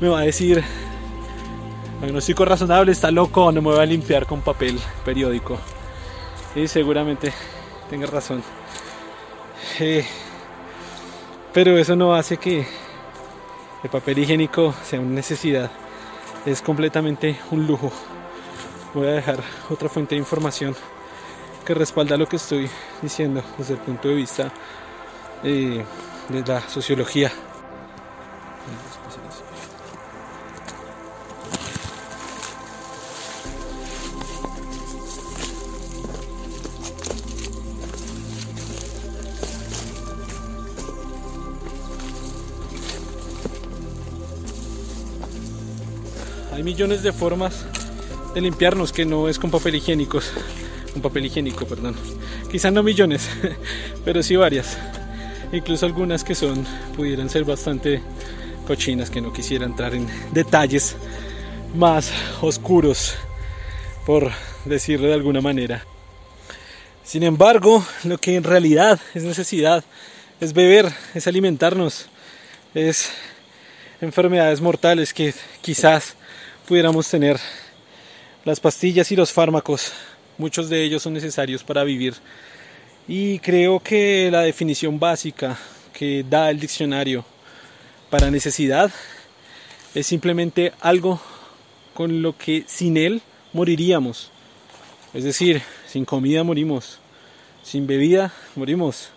me 0.00 0.08
va 0.08 0.20
a 0.20 0.24
decir, 0.24 0.62
diagnóstico 2.00 2.44
razonable, 2.44 2.92
está 2.92 3.10
loco, 3.10 3.50
no 3.52 3.62
me 3.62 3.70
voy 3.70 3.80
a 3.80 3.86
limpiar 3.86 4.26
con 4.26 4.40
papel 4.40 4.78
periódico. 5.04 5.58
Y 6.54 6.68
seguramente 6.68 7.32
tenga 7.88 8.06
razón. 8.06 8.42
Eh, 9.80 10.04
pero 11.52 11.78
eso 11.78 11.96
no 11.96 12.14
hace 12.14 12.36
que 12.36 12.66
el 13.82 13.90
papel 13.90 14.18
higiénico 14.18 14.74
sea 14.84 15.00
una 15.00 15.10
necesidad. 15.10 15.70
Es 16.44 16.60
completamente 16.60 17.38
un 17.52 17.66
lujo. 17.66 17.92
Voy 18.94 19.06
a 19.06 19.12
dejar 19.12 19.38
otra 19.70 19.88
fuente 19.88 20.16
de 20.16 20.18
información 20.18 20.74
que 21.64 21.72
respalda 21.72 22.16
lo 22.16 22.26
que 22.26 22.36
estoy 22.36 22.68
diciendo 23.00 23.42
desde 23.56 23.74
el 23.74 23.80
punto 23.80 24.08
de 24.08 24.14
vista 24.14 24.52
eh, 25.44 25.84
de 26.28 26.42
la 26.44 26.60
sociología. 26.68 27.30
Millones 46.62 47.02
de 47.02 47.12
formas 47.12 47.64
de 48.34 48.40
limpiarnos 48.40 48.92
que 48.92 49.04
no 49.04 49.28
es 49.28 49.38
con 49.38 49.50
papel 49.50 49.74
higiénicos, 49.74 50.32
con 50.92 51.02
papel 51.02 51.26
higiénico, 51.26 51.66
perdón. 51.66 51.96
Quizás 52.50 52.72
no 52.72 52.84
millones, 52.84 53.28
pero 54.04 54.22
sí 54.22 54.36
varias. 54.36 54.78
Incluso 55.52 55.86
algunas 55.86 56.22
que 56.22 56.36
son 56.36 56.64
pudieran 56.96 57.28
ser 57.28 57.44
bastante 57.44 58.00
cochinas 58.64 59.10
que 59.10 59.20
no 59.20 59.32
quisiera 59.32 59.66
entrar 59.66 59.92
en 59.92 60.06
detalles 60.32 60.94
más 61.74 62.12
oscuros, 62.40 63.14
por 64.06 64.30
decirlo 64.64 65.08
de 65.08 65.14
alguna 65.14 65.40
manera. 65.40 65.84
Sin 67.02 67.24
embargo, 67.24 67.84
lo 68.04 68.18
que 68.18 68.36
en 68.36 68.44
realidad 68.44 69.00
es 69.14 69.24
necesidad 69.24 69.84
es 70.40 70.52
beber, 70.52 70.92
es 71.12 71.26
alimentarnos, 71.26 72.06
es 72.72 73.10
enfermedades 74.00 74.60
mortales 74.60 75.12
que 75.12 75.34
quizás 75.60 76.16
pudiéramos 76.66 77.08
tener. 77.08 77.38
Las 78.44 78.60
pastillas 78.60 79.10
y 79.12 79.16
los 79.16 79.32
fármacos, 79.32 79.92
muchos 80.38 80.68
de 80.68 80.82
ellos 80.82 81.02
son 81.02 81.12
necesarios 81.12 81.62
para 81.62 81.84
vivir. 81.84 82.14
Y 83.06 83.38
creo 83.40 83.80
que 83.80 84.28
la 84.30 84.42
definición 84.42 84.98
básica 84.98 85.58
que 85.92 86.24
da 86.28 86.50
el 86.50 86.58
diccionario 86.58 87.24
para 88.10 88.30
necesidad 88.30 88.90
es 89.94 90.06
simplemente 90.06 90.72
algo 90.80 91.20
con 91.94 92.22
lo 92.22 92.36
que 92.36 92.64
sin 92.66 92.96
él 92.96 93.22
moriríamos. 93.52 94.30
Es 95.14 95.24
decir, 95.24 95.62
sin 95.86 96.04
comida 96.04 96.42
morimos, 96.42 96.98
sin 97.62 97.86
bebida 97.86 98.32
morimos, 98.56 99.10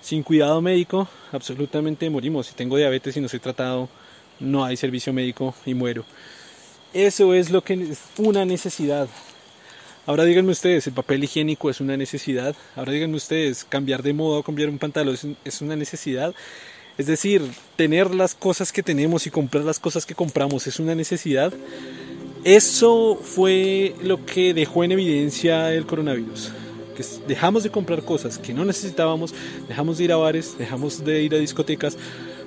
sin 0.00 0.22
cuidado 0.22 0.60
médico 0.60 1.08
absolutamente 1.32 2.08
morimos. 2.10 2.46
Si 2.46 2.54
tengo 2.54 2.76
diabetes 2.76 3.16
y 3.16 3.20
no 3.20 3.28
soy 3.28 3.40
tratado, 3.40 3.88
no 4.40 4.64
hay 4.64 4.76
servicio 4.76 5.12
médico 5.12 5.54
y 5.66 5.74
muero. 5.74 6.04
Eso 6.94 7.32
es 7.32 7.50
lo 7.50 7.64
que 7.64 7.74
es 7.74 8.00
una 8.18 8.44
necesidad. 8.44 9.08
Ahora 10.04 10.24
díganme 10.24 10.50
ustedes, 10.50 10.86
¿el 10.86 10.92
papel 10.92 11.24
higiénico 11.24 11.70
es 11.70 11.80
una 11.80 11.96
necesidad? 11.96 12.54
Ahora 12.76 12.92
díganme 12.92 13.16
ustedes, 13.16 13.64
¿cambiar 13.64 14.02
de 14.02 14.12
moda 14.12 14.40
o 14.40 14.42
cambiar 14.42 14.68
un 14.68 14.78
pantalón 14.78 15.16
es 15.44 15.60
una 15.62 15.74
necesidad? 15.76 16.34
Es 16.98 17.06
decir, 17.06 17.42
tener 17.76 18.14
las 18.14 18.34
cosas 18.34 18.72
que 18.72 18.82
tenemos 18.82 19.26
y 19.26 19.30
comprar 19.30 19.64
las 19.64 19.78
cosas 19.78 20.04
que 20.04 20.14
compramos 20.14 20.66
es 20.66 20.78
una 20.78 20.94
necesidad. 20.94 21.54
Eso 22.44 23.16
fue 23.16 23.94
lo 24.02 24.26
que 24.26 24.52
dejó 24.52 24.84
en 24.84 24.92
evidencia 24.92 25.72
el 25.72 25.86
coronavirus. 25.86 26.50
Que 26.94 27.04
dejamos 27.26 27.62
de 27.62 27.70
comprar 27.70 28.04
cosas 28.04 28.36
que 28.36 28.52
no 28.52 28.66
necesitábamos, 28.66 29.32
dejamos 29.66 29.96
de 29.96 30.04
ir 30.04 30.12
a 30.12 30.16
bares, 30.16 30.58
dejamos 30.58 31.02
de 31.02 31.22
ir 31.22 31.34
a 31.34 31.38
discotecas, 31.38 31.96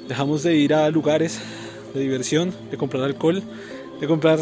dejamos 0.07 0.43
de 0.43 0.55
ir 0.55 0.75
a 0.75 0.87
lugares 0.91 1.39
de 1.95 2.01
diversión, 2.01 2.53
de 2.69 2.77
comprar 2.77 3.03
alcohol, 3.03 3.41
de 3.99 4.07
comprar 4.07 4.39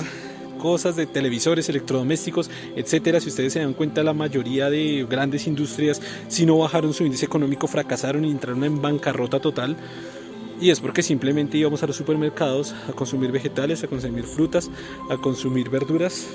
cosas 0.59 0.95
de 0.95 1.05
televisores, 1.05 1.67
electrodomésticos, 1.67 2.49
etcétera. 2.75 3.19
Si 3.19 3.29
ustedes 3.29 3.53
se 3.53 3.59
dan 3.59 3.73
cuenta, 3.73 4.01
la 4.01 4.13
mayoría 4.13 4.69
de 4.69 5.05
grandes 5.09 5.45
industrias, 5.45 6.01
si 6.29 6.45
no 6.45 6.57
bajaron 6.57 6.93
su 6.93 7.03
índice 7.03 7.25
económico, 7.25 7.67
fracasaron 7.67 8.23
y 8.23 8.31
entraron 8.31 8.63
en 8.63 8.81
bancarrota 8.81 9.39
total. 9.39 9.75
Y 10.61 10.69
es 10.69 10.79
porque 10.79 11.03
simplemente 11.03 11.57
íbamos 11.57 11.83
a 11.83 11.87
los 11.87 11.97
supermercados 11.97 12.73
a 12.87 12.93
consumir 12.93 13.31
vegetales, 13.31 13.83
a 13.83 13.87
consumir 13.87 14.23
frutas, 14.23 14.69
a 15.09 15.17
consumir 15.17 15.69
verduras, 15.69 16.27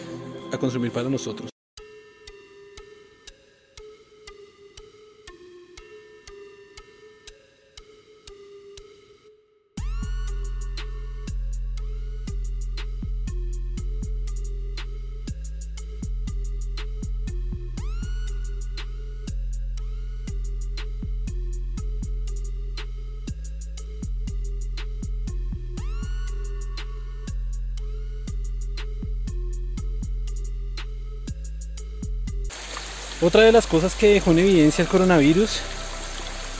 a 0.52 0.58
consumir 0.58 0.90
para 0.90 1.08
nosotros. 1.08 1.57
Otra 33.20 33.42
de 33.42 33.50
las 33.50 33.66
cosas 33.66 33.96
que 33.96 34.14
dejó 34.14 34.30
en 34.30 34.38
evidencia 34.38 34.82
el 34.82 34.88
coronavirus 34.88 35.50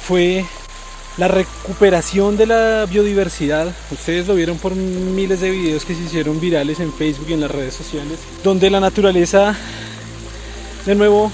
fue 0.03 0.45
la 1.17 1.29
recuperación 1.29 2.37
de 2.37 2.47
la 2.47 2.87
biodiversidad. 2.91 3.73
Ustedes 3.93 4.27
lo 4.27 4.35
vieron 4.35 4.59
por 4.59 4.75
miles 4.75 5.41
de 5.41 5.53
videos 5.53 5.85
que 5.85 5.95
se 5.95 6.03
hicieron 6.03 6.41
virales 6.41 6.81
en 6.81 6.93
Facebook 6.93 7.27
y 7.29 7.35
en 7.35 7.43
las 7.43 7.51
redes 7.53 7.75
sociales, 7.75 8.19
donde 8.43 8.71
la 8.71 8.81
naturaleza 8.81 9.55
de 10.85 10.95
nuevo 10.97 11.31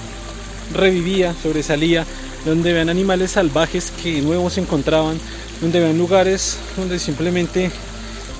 revivía, 0.73 1.33
sobresalía, 1.41 2.05
donde 2.45 2.73
vean 2.73 2.89
animales 2.89 3.31
salvajes 3.31 3.91
que 4.03 4.15
de 4.15 4.21
nuevo 4.21 4.51
se 4.51 4.61
encontraban, 4.61 5.19
donde 5.59 5.79
vean 5.79 5.97
lugares 5.97 6.57
donde 6.77 6.99
simplemente 6.99 7.71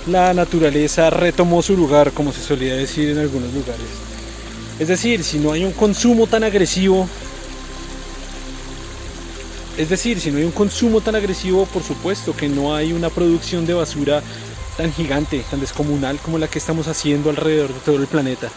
la 0.06 0.36
naturaleza 0.36 1.10
retomó 1.10 1.64
su 1.64 1.76
lugar, 1.76 2.12
como 2.12 2.32
se 2.32 2.42
solía 2.42 2.76
decir 2.76 3.10
en 3.10 3.18
algunos 3.18 3.52
lugares. 3.54 4.15
Es 4.80 4.90
decir, 4.90 5.24
si 5.24 5.40
no 5.40 5.54
hay 5.54 5.64
un 5.64 5.72
consumo 5.72 6.28
tan 6.28 6.44
agresivo, 6.44 7.08
es 9.78 9.90
decir, 9.90 10.20
si 10.20 10.32
no 10.32 10.38
hay 10.38 10.44
un 10.44 10.52
consumo 10.52 11.00
tan 11.02 11.16
agresivo, 11.16 11.66
por 11.66 11.82
supuesto 11.82 12.36
que 12.36 12.50
no 12.50 12.76
hay 12.76 12.92
una 12.92 13.10
producción 13.10 13.66
de 13.66 13.74
basura 13.74 14.22
tan 14.78 14.92
gigante, 14.92 15.44
tan 15.50 15.62
descomunal 15.62 16.18
como 16.20 16.38
la 16.38 16.50
que 16.50 16.60
estamos 16.60 16.88
haciendo 16.88 17.30
alrededor 17.30 17.74
de 17.74 17.80
todo 17.80 17.98
el 17.98 18.08
planeta. 18.08 18.50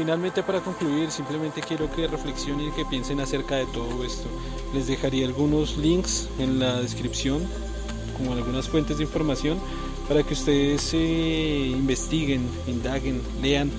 Finalmente 0.00 0.42
para 0.42 0.60
concluir, 0.60 1.10
simplemente 1.10 1.60
quiero 1.60 1.94
que 1.94 2.06
reflexionen 2.06 2.68
y 2.68 2.70
que 2.70 2.86
piensen 2.86 3.20
acerca 3.20 3.56
de 3.56 3.66
todo 3.66 4.02
esto. 4.02 4.28
Les 4.72 4.86
dejaría 4.86 5.26
algunos 5.26 5.76
links 5.76 6.26
en 6.38 6.58
la 6.58 6.80
descripción, 6.80 7.46
como 8.16 8.32
algunas 8.32 8.66
fuentes 8.66 8.96
de 8.96 9.04
información, 9.04 9.58
para 10.08 10.22
que 10.22 10.32
ustedes 10.32 10.94
eh, 10.94 11.68
investiguen, 11.70 12.48
indaguen, 12.66 13.20
lean 13.42 13.70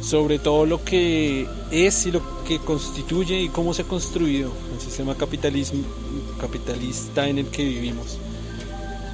sobre 0.00 0.40
todo 0.40 0.66
lo 0.66 0.82
que 0.82 1.46
es 1.70 2.04
y 2.06 2.10
lo 2.10 2.20
que 2.42 2.58
constituye 2.58 3.40
y 3.40 3.48
cómo 3.48 3.72
se 3.72 3.82
ha 3.82 3.84
construido 3.84 4.50
el 4.74 4.80
sistema 4.80 5.14
capitalista 5.14 7.28
en 7.28 7.38
el 7.38 7.46
que 7.46 7.62
vivimos. 7.62 8.18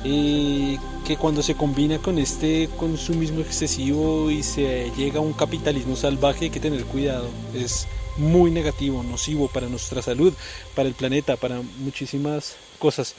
Eh, 0.05 0.79
que 1.05 1.17
cuando 1.17 1.43
se 1.43 1.55
combina 1.55 1.99
con 1.99 2.19
este 2.19 2.69
consumismo 2.77 3.41
excesivo 3.41 4.31
y 4.31 4.43
se 4.43 4.91
llega 4.97 5.19
a 5.19 5.23
un 5.23 5.33
capitalismo 5.33 5.97
salvaje 5.97 6.47
hay 6.47 6.51
que 6.51 6.61
tener 6.61 6.85
cuidado. 6.85 7.29
Es 7.55 7.87
muy 8.17 8.51
negativo, 8.51 9.03
nocivo 9.03 9.49
para 9.49 9.69
nuestra 9.69 10.03
salud, 10.03 10.33
para 10.75 10.89
el 10.89 10.95
planeta, 10.95 11.37
para 11.37 11.61
muchísimas 11.79 12.57
cosas 12.79 13.15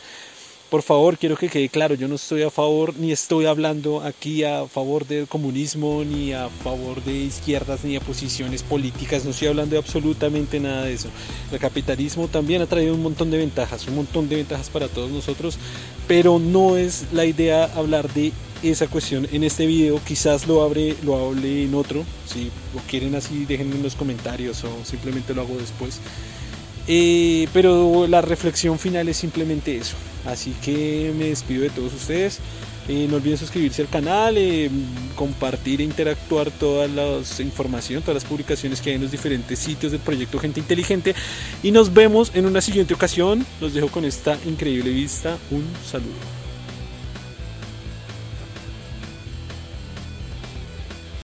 por 0.70 0.82
favor, 0.82 1.18
quiero 1.18 1.38
que 1.38 1.48
quede 1.48 1.70
claro, 1.70 1.96
yo 1.96 2.08
no 2.08 2.16
estoy 2.16 2.44
a 2.44 2.50
favor, 2.50 2.94
ni 2.98 3.12
estoy 3.12 3.46
hablando 3.46 4.02
aquí 4.02 4.44
a 4.44 4.66
favor 4.68 5.08
del 5.08 5.28
comunismo, 5.28 6.04
ni 6.04 6.34
a 6.34 6.50
favor 6.50 7.02
de 7.04 7.14
izquierdas, 7.14 7.86
ni 7.86 7.96
a 7.96 8.02
posiciones 8.02 8.64
políticas, 8.64 9.24
no 9.24 9.32
estoy 9.32 9.48
hablando 9.48 9.76
de 9.76 9.80
absolutamente 9.80 10.60
nada 10.60 10.84
de 10.84 10.94
eso. 10.94 11.10
El 11.52 11.60
capitalismo 11.60 12.28
también 12.28 12.62
ha 12.62 12.66
traído 12.66 12.94
un 12.94 13.04
montón 13.04 13.32
de 13.32 13.38
ventajas, 13.38 13.88
un 13.88 13.96
montón 13.96 14.28
de 14.28 14.38
ventajas 14.38 14.70
para 14.70 14.90
todos 14.90 15.10
nosotros, 15.10 15.58
pero 16.08 16.38
no 16.38 16.76
es 16.76 17.06
la 17.14 17.26
idea 17.26 17.66
hablar 17.76 18.12
de 18.14 18.34
esa 18.62 18.88
cuestión 18.88 19.28
en 19.32 19.44
este 19.44 19.68
video, 19.68 20.02
quizás 20.06 20.48
lo, 20.48 20.64
abre, 20.64 20.96
lo 21.04 21.16
hable 21.16 21.64
en 21.64 21.76
otro, 21.76 22.04
si 22.26 22.52
lo 22.74 22.82
quieren 22.90 23.16
así 23.16 23.46
déjenme 23.46 23.76
en 23.76 23.84
los 23.84 23.96
comentarios 23.96 24.64
o 24.64 24.84
simplemente 24.84 25.34
lo 25.34 25.42
hago 25.42 25.56
después. 25.58 26.02
Eh, 26.88 27.48
pero 27.54 28.08
la 28.08 28.22
reflexión 28.22 28.80
final 28.80 29.10
es 29.10 29.18
simplemente 29.18 29.76
eso. 29.76 29.96
Así 30.26 30.54
que 30.62 31.14
me 31.18 31.30
despido 31.30 31.64
de 31.64 31.70
todos 31.70 31.94
ustedes. 31.94 32.40
Eh, 32.88 33.06
no 33.10 33.18
olviden 33.18 33.38
suscribirse 33.38 33.82
al 33.82 33.90
canal, 33.90 34.38
eh, 34.38 34.70
compartir 35.16 35.82
e 35.82 35.84
interactuar 35.84 36.52
toda 36.52 36.88
la 36.88 37.20
información, 37.40 38.02
todas 38.02 38.24
las 38.24 38.24
publicaciones 38.24 38.80
que 38.80 38.92
hay 38.92 38.96
en 38.96 39.02
los 39.02 39.12
diferentes 39.12 39.60
sitios 39.60 39.92
del 39.92 40.00
proyecto 40.00 40.40
Gente 40.40 40.62
Inteligente. 40.62 41.14
Y 41.64 41.72
nos 41.72 41.94
vemos 41.94 42.32
en 42.34 42.46
una 42.46 42.62
siguiente 42.62 42.94
ocasión. 42.94 43.46
Los 43.60 43.74
dejo 43.74 43.90
con 43.90 44.06
esta 44.06 44.38
increíble 44.46 44.92
vista. 44.92 45.38
Un 45.52 45.66
saludo. 45.86 46.37